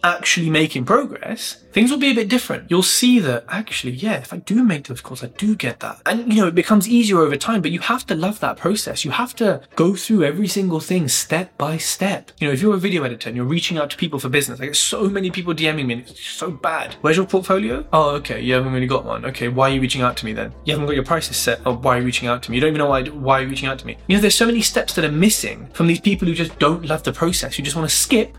actually 0.07 0.49
making 0.49 0.85
progress, 0.85 1.63
things 1.71 1.91
will 1.91 1.97
be 1.97 2.11
a 2.11 2.15
bit 2.15 2.29
different. 2.29 2.71
You'll 2.71 2.81
see 2.81 3.19
that 3.19 3.43
actually, 3.49 3.93
yeah, 3.93 4.17
if 4.17 4.31
I 4.31 4.37
do 4.37 4.63
make 4.63 4.87
those 4.87 5.01
calls, 5.01 5.23
I 5.23 5.27
do 5.27 5.55
get 5.55 5.81
that. 5.81 6.01
And, 6.05 6.31
you 6.33 6.41
know, 6.41 6.47
it 6.47 6.55
becomes 6.55 6.87
easier 6.87 7.19
over 7.19 7.35
time, 7.35 7.61
but 7.61 7.71
you 7.71 7.79
have 7.81 8.07
to 8.07 8.15
love 8.15 8.39
that 8.39 8.57
process. 8.57 9.03
You 9.03 9.11
have 9.11 9.35
to 9.35 9.61
go 9.75 9.95
through 9.95 10.23
every 10.23 10.47
single 10.47 10.79
thing 10.79 11.07
step 11.09 11.57
by 11.57 11.77
step. 11.77 12.31
You 12.39 12.47
know, 12.47 12.53
if 12.53 12.61
you're 12.61 12.75
a 12.75 12.79
video 12.79 13.03
editor 13.03 13.29
and 13.29 13.35
you're 13.35 13.45
reaching 13.45 13.77
out 13.77 13.89
to 13.91 13.97
people 13.97 14.17
for 14.17 14.29
business, 14.29 14.61
I 14.61 14.67
get 14.67 14.75
so 14.77 15.09
many 15.09 15.29
people 15.29 15.53
DMing 15.53 15.85
me 15.85 15.93
and 15.95 16.01
it's 16.03 16.23
so 16.23 16.51
bad. 16.51 16.95
Where's 17.01 17.17
your 17.17 17.25
portfolio? 17.25 17.85
Oh, 17.91 18.11
okay. 18.15 18.41
You 18.41 18.53
haven't 18.53 18.73
really 18.73 18.87
got 18.87 19.03
one. 19.03 19.25
Okay. 19.25 19.49
Why 19.49 19.69
are 19.69 19.73
you 19.73 19.81
reaching 19.81 20.01
out 20.01 20.15
to 20.17 20.25
me 20.25 20.33
then? 20.33 20.53
You 20.63 20.73
haven't 20.73 20.87
got 20.87 20.95
your 20.95 21.05
prices 21.05 21.35
set. 21.35 21.59
Oh, 21.65 21.75
why 21.75 21.97
are 21.97 21.99
you 21.99 22.05
reaching 22.05 22.29
out 22.29 22.41
to 22.43 22.51
me? 22.51 22.57
You 22.57 22.61
don't 22.61 22.69
even 22.69 22.79
know 22.79 22.89
why, 22.89 23.03
why 23.03 23.39
are 23.39 23.43
you 23.43 23.49
reaching 23.49 23.67
out 23.67 23.77
to 23.79 23.85
me? 23.85 23.97
You 24.07 24.15
know, 24.15 24.21
there's 24.21 24.35
so 24.35 24.45
many 24.45 24.61
steps 24.61 24.95
that 24.95 25.03
are 25.03 25.11
missing 25.11 25.67
from 25.73 25.87
these 25.87 25.99
people 25.99 26.27
who 26.27 26.33
just 26.33 26.57
don't 26.59 26.85
love 26.85 27.03
the 27.03 27.13
process. 27.13 27.57
You 27.57 27.63
just 27.63 27.75
want 27.75 27.89
to 27.89 27.95
skip 27.95 28.37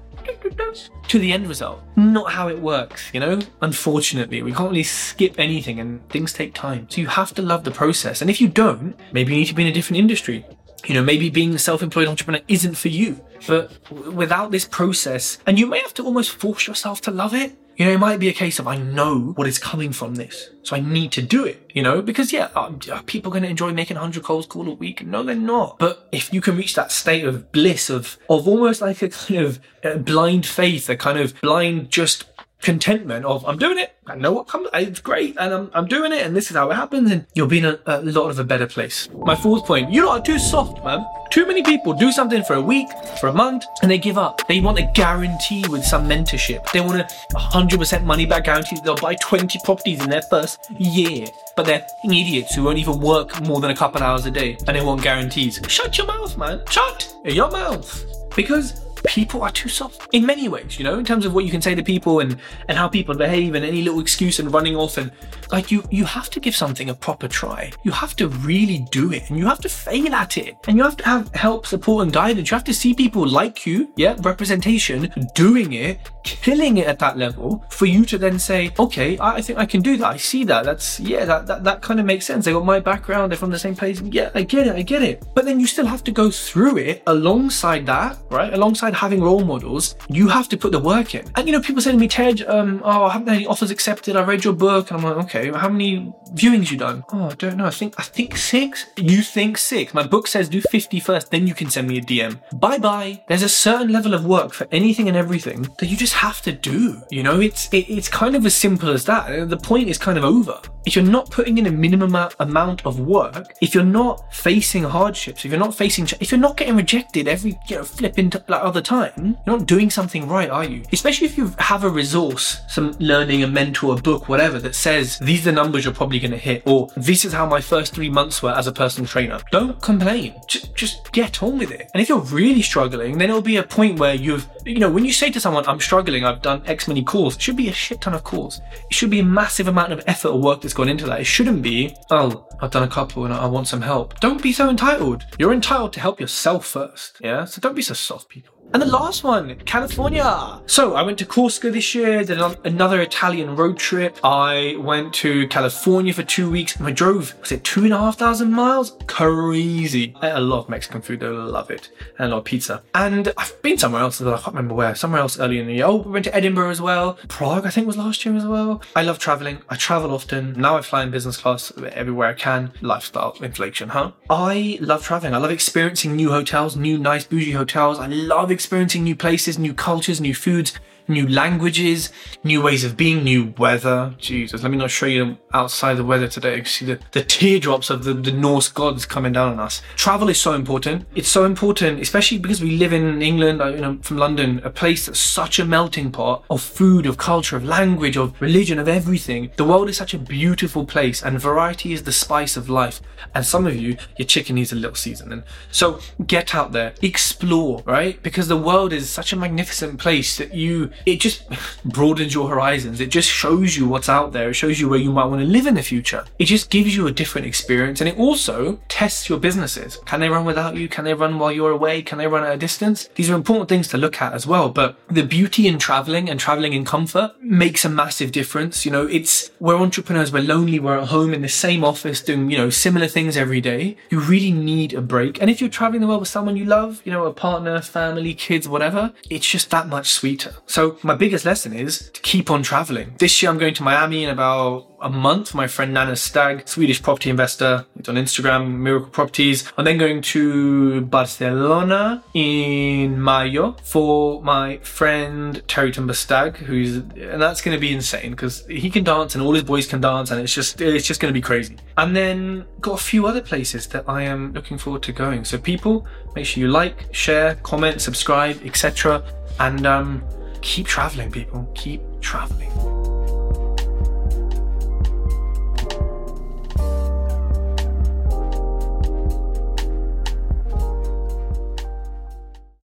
to 1.08 1.18
the 1.18 1.32
end 1.32 1.46
result. 1.48 1.82
Not 1.96 2.32
how 2.32 2.48
it 2.48 2.58
works, 2.58 3.10
you 3.12 3.20
know? 3.20 3.40
Unfortunately, 3.62 4.42
we 4.42 4.52
can't 4.52 4.70
really 4.70 4.82
skip 4.82 5.38
anything 5.38 5.80
and 5.80 6.06
things 6.10 6.32
take 6.32 6.54
time. 6.54 6.86
So 6.90 7.00
you 7.00 7.06
have 7.06 7.34
to 7.34 7.42
love 7.42 7.64
the 7.64 7.70
process. 7.70 8.20
And 8.20 8.30
if 8.30 8.40
you 8.40 8.48
don't, 8.48 8.94
maybe 9.12 9.32
you 9.32 9.40
need 9.40 9.46
to 9.46 9.54
be 9.54 9.62
in 9.62 9.68
a 9.68 9.72
different 9.72 9.98
industry. 9.98 10.44
You 10.86 10.94
know, 10.94 11.02
maybe 11.02 11.28
being 11.28 11.54
a 11.54 11.58
self 11.58 11.82
employed 11.82 12.08
entrepreneur 12.08 12.40
isn't 12.48 12.76
for 12.76 12.88
you. 12.88 13.20
But 13.46 13.72
without 13.90 14.50
this 14.50 14.64
process, 14.64 15.38
and 15.46 15.58
you 15.58 15.66
may 15.66 15.80
have 15.80 15.94
to 15.94 16.04
almost 16.04 16.30
force 16.30 16.66
yourself 16.66 17.00
to 17.02 17.10
love 17.10 17.34
it, 17.34 17.56
you 17.78 17.84
know, 17.84 17.92
it 17.92 17.98
might 17.98 18.18
be 18.18 18.28
a 18.28 18.32
case 18.32 18.58
of 18.58 18.66
I 18.66 18.76
know 18.76 19.32
what 19.36 19.46
is 19.46 19.58
coming 19.58 19.92
from 19.92 20.16
this, 20.16 20.50
so 20.64 20.74
I 20.74 20.80
need 20.80 21.12
to 21.12 21.22
do 21.22 21.44
it. 21.44 21.70
You 21.72 21.84
know, 21.84 22.02
because 22.02 22.32
yeah, 22.32 22.48
are 22.56 22.72
people 23.04 23.30
going 23.30 23.44
to 23.44 23.48
enjoy 23.48 23.72
making 23.72 23.94
100 23.94 24.24
calls 24.24 24.46
call 24.46 24.68
a 24.68 24.74
week? 24.74 25.06
No, 25.06 25.22
they're 25.22 25.36
not. 25.36 25.78
But 25.78 26.08
if 26.10 26.32
you 26.32 26.40
can 26.40 26.56
reach 26.56 26.74
that 26.74 26.90
state 26.90 27.24
of 27.24 27.52
bliss 27.52 27.88
of 27.88 28.18
of 28.28 28.48
almost 28.48 28.80
like 28.80 29.00
a 29.00 29.08
kind 29.08 29.42
of 29.42 29.60
uh, 29.84 29.94
blind 29.98 30.44
faith, 30.44 30.90
a 30.90 30.96
kind 30.96 31.20
of 31.20 31.40
blind 31.40 31.90
just 31.90 32.24
contentment 32.60 33.24
of 33.24 33.44
I'm 33.46 33.58
doing 33.58 33.78
it. 33.78 33.94
I 34.06 34.14
know 34.14 34.32
what 34.32 34.48
comes. 34.48 34.68
It's 34.74 35.00
great, 35.00 35.36
and 35.38 35.52
I'm, 35.52 35.70
I'm 35.74 35.86
doing 35.86 36.12
it, 36.12 36.24
and 36.24 36.34
this 36.34 36.50
is 36.50 36.56
how 36.56 36.70
it 36.70 36.74
happens. 36.74 37.10
And 37.10 37.26
you'll 37.34 37.46
be 37.46 37.58
in 37.58 37.66
a, 37.66 37.78
a 37.86 38.00
lot 38.02 38.30
of 38.30 38.38
a 38.38 38.44
better 38.44 38.66
place. 38.66 39.08
My 39.14 39.36
fourth 39.36 39.64
point: 39.66 39.90
you 39.90 40.06
lot 40.06 40.20
are 40.20 40.24
too 40.24 40.38
soft, 40.38 40.82
man. 40.84 41.04
Too 41.30 41.46
many 41.46 41.62
people 41.62 41.92
do 41.92 42.10
something 42.10 42.42
for 42.42 42.54
a 42.54 42.60
week, 42.60 42.88
for 43.20 43.28
a 43.28 43.32
month, 43.32 43.64
and 43.82 43.90
they 43.90 43.98
give 43.98 44.16
up. 44.16 44.46
They 44.48 44.60
want 44.60 44.78
a 44.78 44.90
guarantee 44.94 45.64
with 45.68 45.84
some 45.84 46.08
mentorship. 46.08 46.70
They 46.72 46.80
want 46.80 47.00
a 47.00 47.08
100% 47.34 48.04
money 48.04 48.24
back 48.24 48.44
guarantee. 48.44 48.78
They'll 48.82 48.96
buy 48.96 49.14
20 49.14 49.58
properties 49.62 50.02
in 50.02 50.08
their 50.08 50.22
first 50.22 50.58
year. 50.78 51.26
But 51.54 51.66
they're 51.66 51.86
idiots 52.04 52.54
who 52.54 52.64
won't 52.64 52.78
even 52.78 52.98
work 53.00 53.40
more 53.42 53.60
than 53.60 53.70
a 53.70 53.76
couple 53.76 54.02
hours 54.02 54.24
a 54.24 54.30
day, 54.30 54.56
and 54.66 54.76
they 54.76 54.80
want 54.80 55.02
guarantees. 55.02 55.60
Shut 55.68 55.98
your 55.98 56.06
mouth, 56.06 56.36
man. 56.38 56.62
Shut 56.70 57.14
your 57.24 57.50
mouth. 57.50 58.04
Because 58.34 58.87
people 59.04 59.42
are 59.42 59.50
too 59.50 59.68
soft 59.68 60.06
in 60.12 60.24
many 60.24 60.48
ways, 60.48 60.78
you 60.78 60.84
know, 60.84 60.98
in 60.98 61.04
terms 61.04 61.24
of 61.24 61.34
what 61.34 61.44
you 61.44 61.50
can 61.50 61.62
say 61.62 61.74
to 61.74 61.82
people 61.82 62.20
and, 62.20 62.36
and 62.68 62.78
how 62.78 62.88
people 62.88 63.14
behave 63.14 63.54
and 63.54 63.64
any 63.64 63.82
little 63.82 64.00
excuse 64.00 64.38
and 64.38 64.52
running 64.52 64.76
off 64.76 64.96
and 64.98 65.10
like 65.50 65.70
you 65.70 65.82
you 65.90 66.04
have 66.04 66.30
to 66.30 66.40
give 66.40 66.54
something 66.54 66.90
a 66.90 66.94
proper 66.94 67.28
try. 67.28 67.72
You 67.84 67.92
have 67.92 68.16
to 68.16 68.28
really 68.28 68.86
do 68.90 69.12
it 69.12 69.28
and 69.28 69.38
you 69.38 69.46
have 69.46 69.60
to 69.60 69.68
fail 69.68 70.14
at 70.14 70.36
it. 70.36 70.56
And 70.66 70.76
you 70.76 70.82
have 70.82 70.96
to 70.98 71.04
have 71.04 71.34
help, 71.34 71.66
support 71.66 72.04
and 72.04 72.12
guidance. 72.12 72.50
You 72.50 72.54
have 72.54 72.64
to 72.64 72.74
see 72.74 72.94
people 72.94 73.26
like 73.26 73.66
you, 73.66 73.92
yeah, 73.96 74.16
representation, 74.20 75.12
doing 75.34 75.72
it, 75.72 76.10
killing 76.28 76.78
it 76.78 76.86
at 76.86 76.98
that 76.98 77.16
level 77.16 77.64
for 77.70 77.86
you 77.86 78.04
to 78.06 78.18
then 78.18 78.38
say, 78.38 78.70
okay, 78.78 79.18
I, 79.20 79.40
think 79.40 79.58
I 79.58 79.66
can 79.66 79.80
do 79.80 79.96
that. 79.96 80.06
I 80.06 80.16
see 80.16 80.44
that. 80.44 80.64
That's 80.64 81.00
yeah, 81.00 81.24
that, 81.24 81.46
that 81.46 81.64
that 81.64 81.82
kind 81.82 82.00
of 82.00 82.06
makes 82.06 82.26
sense. 82.26 82.44
They 82.44 82.52
got 82.52 82.64
my 82.64 82.80
background, 82.80 83.32
they're 83.32 83.38
from 83.38 83.50
the 83.50 83.58
same 83.58 83.74
place. 83.74 84.00
Yeah, 84.00 84.30
I 84.34 84.42
get 84.42 84.66
it, 84.66 84.76
I 84.76 84.82
get 84.82 85.02
it. 85.02 85.24
But 85.34 85.44
then 85.44 85.60
you 85.60 85.66
still 85.66 85.86
have 85.86 86.04
to 86.04 86.12
go 86.12 86.30
through 86.30 86.78
it 86.78 87.02
alongside 87.06 87.86
that, 87.86 88.18
right? 88.30 88.52
Alongside 88.52 88.94
having 88.94 89.22
role 89.22 89.44
models, 89.44 89.96
you 90.08 90.28
have 90.28 90.48
to 90.50 90.56
put 90.56 90.72
the 90.72 90.78
work 90.78 91.14
in. 91.14 91.24
And 91.36 91.46
you 91.46 91.52
know, 91.52 91.60
people 91.60 91.82
say 91.82 91.92
to 91.92 91.98
me, 91.98 92.08
Ted, 92.08 92.42
um, 92.42 92.82
oh, 92.84 93.04
I 93.04 93.12
haven't 93.12 93.28
had 93.28 93.36
any 93.36 93.46
offers 93.46 93.70
accepted. 93.70 94.16
I 94.16 94.22
read 94.24 94.44
your 94.44 94.54
book, 94.54 94.92
I'm 94.92 95.02
like, 95.02 95.16
okay, 95.24 95.50
how 95.50 95.68
many 95.68 96.12
viewings 96.34 96.70
you 96.70 96.78
done? 96.78 97.04
Oh, 97.12 97.30
I 97.30 97.34
don't 97.34 97.56
know. 97.56 97.66
I 97.66 97.70
think 97.70 97.94
I 97.98 98.02
think 98.02 98.36
six. 98.36 98.86
You 98.96 99.22
think 99.22 99.58
six? 99.58 99.94
My 99.94 100.06
book 100.06 100.26
says 100.26 100.48
do 100.48 100.60
50 100.60 101.00
first, 101.00 101.30
then 101.30 101.46
you 101.46 101.54
can 101.54 101.70
send 101.70 101.88
me 101.88 101.98
a 101.98 102.02
DM. 102.02 102.40
Bye 102.58 102.78
bye. 102.78 103.22
There's 103.28 103.42
a 103.42 103.48
certain 103.48 103.92
level 103.92 104.14
of 104.14 104.24
work 104.24 104.52
for 104.52 104.66
anything 104.70 105.08
and 105.08 105.16
everything 105.16 105.68
that 105.78 105.86
you 105.86 105.96
just 105.96 106.14
have 106.18 106.42
to 106.42 106.52
do. 106.52 107.00
You 107.10 107.22
know, 107.22 107.40
it's 107.40 107.72
it, 107.72 107.88
it's 107.88 108.08
kind 108.08 108.34
of 108.34 108.44
as 108.44 108.54
simple 108.54 108.90
as 108.90 109.04
that. 109.04 109.48
The 109.48 109.56
point 109.56 109.88
is 109.88 109.98
kind 109.98 110.18
of 110.18 110.24
over. 110.24 110.60
If 110.84 110.96
you're 110.96 111.04
not 111.04 111.30
putting 111.30 111.58
in 111.58 111.66
a 111.66 111.70
minimum 111.70 112.16
amount 112.40 112.86
of 112.86 112.98
work, 112.98 113.54
if 113.60 113.74
you're 113.74 113.84
not 113.84 114.32
facing 114.34 114.84
hardships, 114.84 115.44
if 115.44 115.50
you're 115.50 115.60
not 115.60 115.74
facing, 115.74 116.08
if 116.20 116.30
you're 116.32 116.40
not 116.40 116.56
getting 116.56 116.76
rejected 116.76 117.28
every 117.28 117.58
you 117.68 117.76
know 117.76 117.84
flipping 117.84 118.32
like 118.48 118.62
other 118.62 118.80
time, 118.80 119.36
you're 119.46 119.58
not 119.58 119.66
doing 119.66 119.90
something 119.90 120.26
right, 120.26 120.50
are 120.50 120.64
you? 120.64 120.82
Especially 120.92 121.26
if 121.26 121.36
you 121.36 121.52
have 121.58 121.84
a 121.84 121.90
resource, 121.90 122.62
some 122.68 122.92
learning, 122.98 123.42
a 123.44 123.46
mentor, 123.46 123.94
a 123.94 124.00
book, 124.00 124.28
whatever, 124.28 124.58
that 124.58 124.74
says 124.74 125.18
these 125.20 125.42
are 125.42 125.50
the 125.50 125.52
numbers 125.52 125.84
you're 125.84 125.94
probably 125.94 126.18
going 126.18 126.32
to 126.32 126.38
hit, 126.38 126.62
or 126.66 126.88
this 126.96 127.24
is 127.24 127.32
how 127.32 127.46
my 127.46 127.60
first 127.60 127.94
three 127.94 128.10
months 128.10 128.42
were 128.42 128.52
as 128.52 128.66
a 128.66 128.72
personal 128.72 129.06
trainer. 129.06 129.40
Don't 129.52 129.80
complain. 129.82 130.34
Just, 130.48 130.74
just 130.74 131.12
get 131.12 131.42
on 131.42 131.58
with 131.58 131.70
it. 131.70 131.90
And 131.92 132.00
if 132.00 132.08
you're 132.08 132.18
really 132.18 132.62
struggling, 132.62 133.18
then 133.18 133.28
it'll 133.30 133.42
be 133.42 133.56
a 133.56 133.62
point 133.62 133.98
where 133.98 134.14
you've, 134.14 134.48
you 134.64 134.80
know, 134.80 134.90
when 134.90 135.04
you 135.04 135.12
say 135.12 135.30
to 135.30 135.40
someone, 135.40 135.66
I'm 135.66 135.80
struggling, 135.80 136.07
I've 136.14 136.42
done 136.42 136.62
X 136.66 136.88
many 136.88 137.02
calls, 137.02 137.36
it 137.36 137.42
should 137.42 137.56
be 137.56 137.68
a 137.68 137.72
shit 137.72 138.00
ton 138.00 138.14
of 138.14 138.24
calls. 138.24 138.60
It 138.90 138.94
should 138.94 139.10
be 139.10 139.20
a 139.20 139.24
massive 139.24 139.68
amount 139.68 139.92
of 139.92 140.02
effort 140.06 140.28
or 140.30 140.40
work 140.40 140.60
that's 140.60 140.74
gone 140.74 140.88
into 140.88 141.06
that. 141.06 141.20
It 141.20 141.24
shouldn't 141.24 141.62
be, 141.62 141.96
oh, 142.10 142.46
I've 142.60 142.70
done 142.70 142.82
a 142.82 142.88
couple 142.88 143.24
and 143.24 143.34
I 143.34 143.46
want 143.46 143.68
some 143.68 143.82
help. 143.82 144.18
Don't 144.20 144.42
be 144.42 144.52
so 144.52 144.68
entitled. 144.68 145.26
You're 145.38 145.52
entitled 145.52 145.92
to 145.94 146.00
help 146.00 146.20
yourself 146.20 146.66
first. 146.66 147.18
Yeah. 147.20 147.44
So 147.44 147.60
don't 147.60 147.76
be 147.76 147.82
so 147.82 147.94
soft, 147.94 148.28
people. 148.28 148.57
And 148.74 148.82
the 148.82 148.86
last 148.86 149.24
one, 149.24 149.56
California. 149.64 150.60
So 150.66 150.94
I 150.94 151.02
went 151.02 151.18
to 151.20 151.26
Corsica 151.26 151.70
this 151.70 151.94
year, 151.94 152.22
did 152.22 152.38
another 152.64 153.00
Italian 153.00 153.56
road 153.56 153.78
trip. 153.78 154.18
I 154.22 154.76
went 154.78 155.14
to 155.14 155.48
California 155.48 156.12
for 156.12 156.22
two 156.22 156.50
weeks 156.50 156.76
and 156.76 156.86
I 156.86 156.90
drove, 156.90 157.34
was 157.40 157.50
it 157.50 157.64
two 157.64 157.84
and 157.84 157.94
a 157.94 157.98
half 157.98 158.18
thousand 158.18 158.52
miles? 158.52 158.96
Crazy. 159.06 160.14
I 160.20 160.30
of 160.32 160.68
Mexican 160.68 161.00
food, 161.00 161.22
I 161.22 161.28
love 161.28 161.70
it. 161.70 161.90
And 162.18 162.28
a 162.28 162.34
lot 162.34 162.38
of 162.38 162.44
pizza. 162.44 162.82
And 162.94 163.32
I've 163.38 163.60
been 163.62 163.78
somewhere 163.78 164.02
else, 164.02 164.20
I 164.20 164.30
can't 164.36 164.48
remember 164.48 164.74
where, 164.74 164.94
somewhere 164.94 165.22
else 165.22 165.38
earlier 165.40 165.62
in 165.62 165.68
the 165.68 165.74
year. 165.74 165.86
Oh, 165.86 165.96
we 165.96 166.12
went 166.12 166.26
to 166.26 166.34
Edinburgh 166.34 166.70
as 166.70 166.82
well. 166.82 167.18
Prague, 167.28 167.64
I 167.64 167.70
think 167.70 167.86
was 167.86 167.96
last 167.96 168.26
year 168.26 168.36
as 168.36 168.44
well. 168.44 168.82
I 168.94 169.02
love 169.02 169.18
traveling. 169.18 169.62
I 169.70 169.76
travel 169.76 170.12
often. 170.12 170.52
Now 170.60 170.76
I 170.76 170.82
fly 170.82 171.04
in 171.04 171.10
business 171.10 171.38
class 171.38 171.72
everywhere 171.92 172.28
I 172.28 172.34
can. 172.34 172.72
Lifestyle, 172.82 173.34
inflation, 173.40 173.88
huh? 173.88 174.12
I 174.28 174.78
love 174.82 175.02
traveling. 175.04 175.34
I 175.34 175.38
love 175.38 175.50
experiencing 175.50 176.16
new 176.16 176.28
hotels, 176.30 176.76
new 176.76 176.98
nice 176.98 177.24
bougie 177.24 177.52
hotels. 177.52 177.98
I 177.98 178.08
love 178.08 178.50
experiencing 178.58 179.04
new 179.04 179.14
places, 179.14 179.56
new 179.56 179.72
cultures, 179.72 180.20
new 180.20 180.34
foods, 180.34 180.72
new 181.08 181.26
languages, 181.26 182.10
new 182.44 182.62
ways 182.62 182.84
of 182.84 182.96
being, 182.96 183.24
new 183.24 183.54
weather. 183.58 184.14
Jesus, 184.18 184.62
let 184.62 184.70
me 184.70 184.76
not 184.76 184.90
show 184.90 185.06
you 185.06 185.38
outside 185.52 185.94
the 185.94 186.04
weather 186.04 186.28
today. 186.28 186.56
You 186.56 186.64
See 186.64 186.84
the, 186.84 187.00
the 187.12 187.24
teardrops 187.24 187.90
of 187.90 188.04
the, 188.04 188.14
the 188.14 188.32
Norse 188.32 188.68
gods 188.68 189.06
coming 189.06 189.32
down 189.32 189.52
on 189.52 189.60
us. 189.60 189.82
Travel 189.96 190.28
is 190.28 190.40
so 190.40 190.52
important. 190.52 191.06
It's 191.14 191.28
so 191.28 191.44
important, 191.44 192.00
especially 192.00 192.38
because 192.38 192.62
we 192.62 192.76
live 192.76 192.92
in 192.92 193.22
England, 193.22 193.62
uh, 193.62 193.68
you 193.68 193.80
know, 193.80 193.98
from 194.02 194.18
London, 194.18 194.60
a 194.64 194.70
place 194.70 195.06
that's 195.06 195.18
such 195.18 195.58
a 195.58 195.64
melting 195.64 196.12
pot 196.12 196.44
of 196.50 196.60
food, 196.62 197.06
of 197.06 197.16
culture, 197.16 197.56
of 197.56 197.64
language, 197.64 198.16
of 198.16 198.40
religion, 198.40 198.78
of 198.78 198.88
everything. 198.88 199.50
The 199.56 199.64
world 199.64 199.88
is 199.88 199.96
such 199.96 200.14
a 200.14 200.18
beautiful 200.18 200.84
place 200.84 201.22
and 201.22 201.40
variety 201.40 201.92
is 201.92 202.02
the 202.02 202.12
spice 202.12 202.56
of 202.56 202.68
life. 202.68 203.00
And 203.34 203.44
some 203.44 203.66
of 203.66 203.76
you, 203.76 203.96
your 204.16 204.26
chicken 204.26 204.56
needs 204.56 204.72
a 204.72 204.76
little 204.76 204.94
seasoning. 204.94 205.42
So 205.70 206.00
get 206.26 206.54
out 206.54 206.72
there, 206.72 206.94
explore, 207.02 207.82
right? 207.86 208.22
Because 208.22 208.48
the 208.48 208.56
world 208.56 208.92
is 208.92 209.08
such 209.08 209.32
a 209.32 209.36
magnificent 209.36 209.98
place 209.98 210.36
that 210.38 210.54
you 210.54 210.90
it 211.06 211.20
just 211.20 211.44
broadens 211.84 212.34
your 212.34 212.48
horizons. 212.48 213.00
It 213.00 213.10
just 213.10 213.28
shows 213.28 213.76
you 213.76 213.88
what's 213.88 214.08
out 214.08 214.32
there. 214.32 214.50
It 214.50 214.54
shows 214.54 214.80
you 214.80 214.88
where 214.88 214.98
you 214.98 215.12
might 215.12 215.26
want 215.26 215.40
to 215.40 215.46
live 215.46 215.66
in 215.66 215.74
the 215.74 215.82
future. 215.82 216.24
It 216.38 216.46
just 216.46 216.70
gives 216.70 216.96
you 216.96 217.06
a 217.06 217.12
different 217.12 217.46
experience 217.46 218.00
and 218.00 218.08
it 218.08 218.18
also 218.18 218.80
tests 218.88 219.28
your 219.28 219.38
businesses. 219.38 219.98
Can 220.06 220.20
they 220.20 220.28
run 220.28 220.44
without 220.44 220.76
you? 220.76 220.88
Can 220.88 221.04
they 221.04 221.14
run 221.14 221.38
while 221.38 221.52
you're 221.52 221.70
away? 221.70 222.02
Can 222.02 222.18
they 222.18 222.26
run 222.26 222.44
at 222.44 222.54
a 222.54 222.58
distance? 222.58 223.08
These 223.14 223.30
are 223.30 223.34
important 223.34 223.68
things 223.68 223.88
to 223.88 223.98
look 223.98 224.20
at 224.20 224.32
as 224.32 224.46
well. 224.46 224.68
But 224.68 224.98
the 225.08 225.22
beauty 225.22 225.66
in 225.66 225.78
traveling 225.78 226.28
and 226.28 226.38
traveling 226.38 226.72
in 226.72 226.84
comfort 226.84 227.32
makes 227.48 227.84
a 227.84 227.88
massive 227.88 228.30
difference. 228.30 228.84
You 228.84 228.92
know, 228.92 229.06
it's, 229.06 229.50
we're 229.58 229.76
entrepreneurs, 229.76 230.32
we're 230.32 230.42
lonely, 230.42 230.78
we're 230.78 230.98
at 230.98 231.08
home 231.08 231.32
in 231.32 231.42
the 231.42 231.48
same 231.48 231.82
office 231.82 232.20
doing, 232.20 232.50
you 232.50 232.58
know, 232.58 232.70
similar 232.70 233.08
things 233.08 233.36
every 233.36 233.60
day. 233.60 233.96
You 234.10 234.20
really 234.20 234.52
need 234.52 234.92
a 234.92 235.00
break. 235.00 235.40
And 235.40 235.50
if 235.50 235.60
you're 235.60 235.70
traveling 235.70 236.02
the 236.02 236.06
world 236.06 236.20
with 236.20 236.28
someone 236.28 236.56
you 236.56 236.66
love, 236.66 237.00
you 237.04 237.12
know, 237.12 237.24
a 237.24 237.32
partner, 237.32 237.80
family, 237.80 238.34
kids, 238.34 238.68
whatever, 238.68 239.12
it's 239.30 239.48
just 239.48 239.70
that 239.70 239.88
much 239.88 240.10
sweeter. 240.10 240.54
So 240.66 240.98
my 241.02 241.14
biggest 241.14 241.44
lesson 241.44 241.72
is 241.72 242.10
to 242.10 242.20
keep 242.20 242.50
on 242.50 242.62
traveling. 242.62 243.14
This 243.18 243.42
year 243.42 243.50
I'm 243.50 243.58
going 243.58 243.74
to 243.74 243.82
Miami 243.82 244.24
in 244.24 244.30
about 244.30 244.97
a 245.00 245.10
month. 245.10 245.54
My 245.54 245.66
friend 245.66 245.92
Nana 245.94 246.16
Stag, 246.16 246.68
Swedish 246.68 247.02
property 247.02 247.30
investor, 247.30 247.86
it's 247.98 248.08
on 248.08 248.16
Instagram, 248.16 248.78
Miracle 248.78 249.10
Properties. 249.10 249.70
I'm 249.76 249.84
then 249.84 249.98
going 249.98 250.22
to 250.22 251.02
Barcelona 251.02 252.22
in 252.34 253.22
Mayo 253.22 253.76
for 253.82 254.42
my 254.42 254.78
friend 254.78 255.62
Terry 255.68 255.92
Timber 255.92 256.14
Stag, 256.14 256.56
who's, 256.56 256.96
and 256.96 257.40
that's 257.40 257.60
going 257.60 257.76
to 257.76 257.80
be 257.80 257.92
insane 257.92 258.30
because 258.30 258.66
he 258.66 258.90
can 258.90 259.04
dance 259.04 259.34
and 259.34 259.42
all 259.42 259.54
his 259.54 259.64
boys 259.64 259.86
can 259.86 260.00
dance 260.00 260.30
and 260.30 260.40
it's 260.40 260.54
just, 260.54 260.80
it's 260.80 261.06
just 261.06 261.20
going 261.20 261.32
to 261.32 261.38
be 261.38 261.42
crazy. 261.42 261.76
And 261.96 262.14
then 262.14 262.64
got 262.80 263.00
a 263.00 263.02
few 263.02 263.26
other 263.26 263.40
places 263.40 263.86
that 263.88 264.04
I 264.08 264.22
am 264.22 264.52
looking 264.52 264.78
forward 264.78 265.02
to 265.04 265.12
going. 265.12 265.44
So 265.44 265.58
people, 265.58 266.06
make 266.34 266.46
sure 266.46 266.60
you 266.60 266.68
like, 266.68 267.12
share, 267.12 267.56
comment, 267.56 268.00
subscribe, 268.00 268.60
etc. 268.64 269.22
And 269.60 269.86
um, 269.86 270.22
keep 270.60 270.86
traveling, 270.86 271.30
people. 271.30 271.70
Keep 271.74 272.02
traveling. 272.20 272.97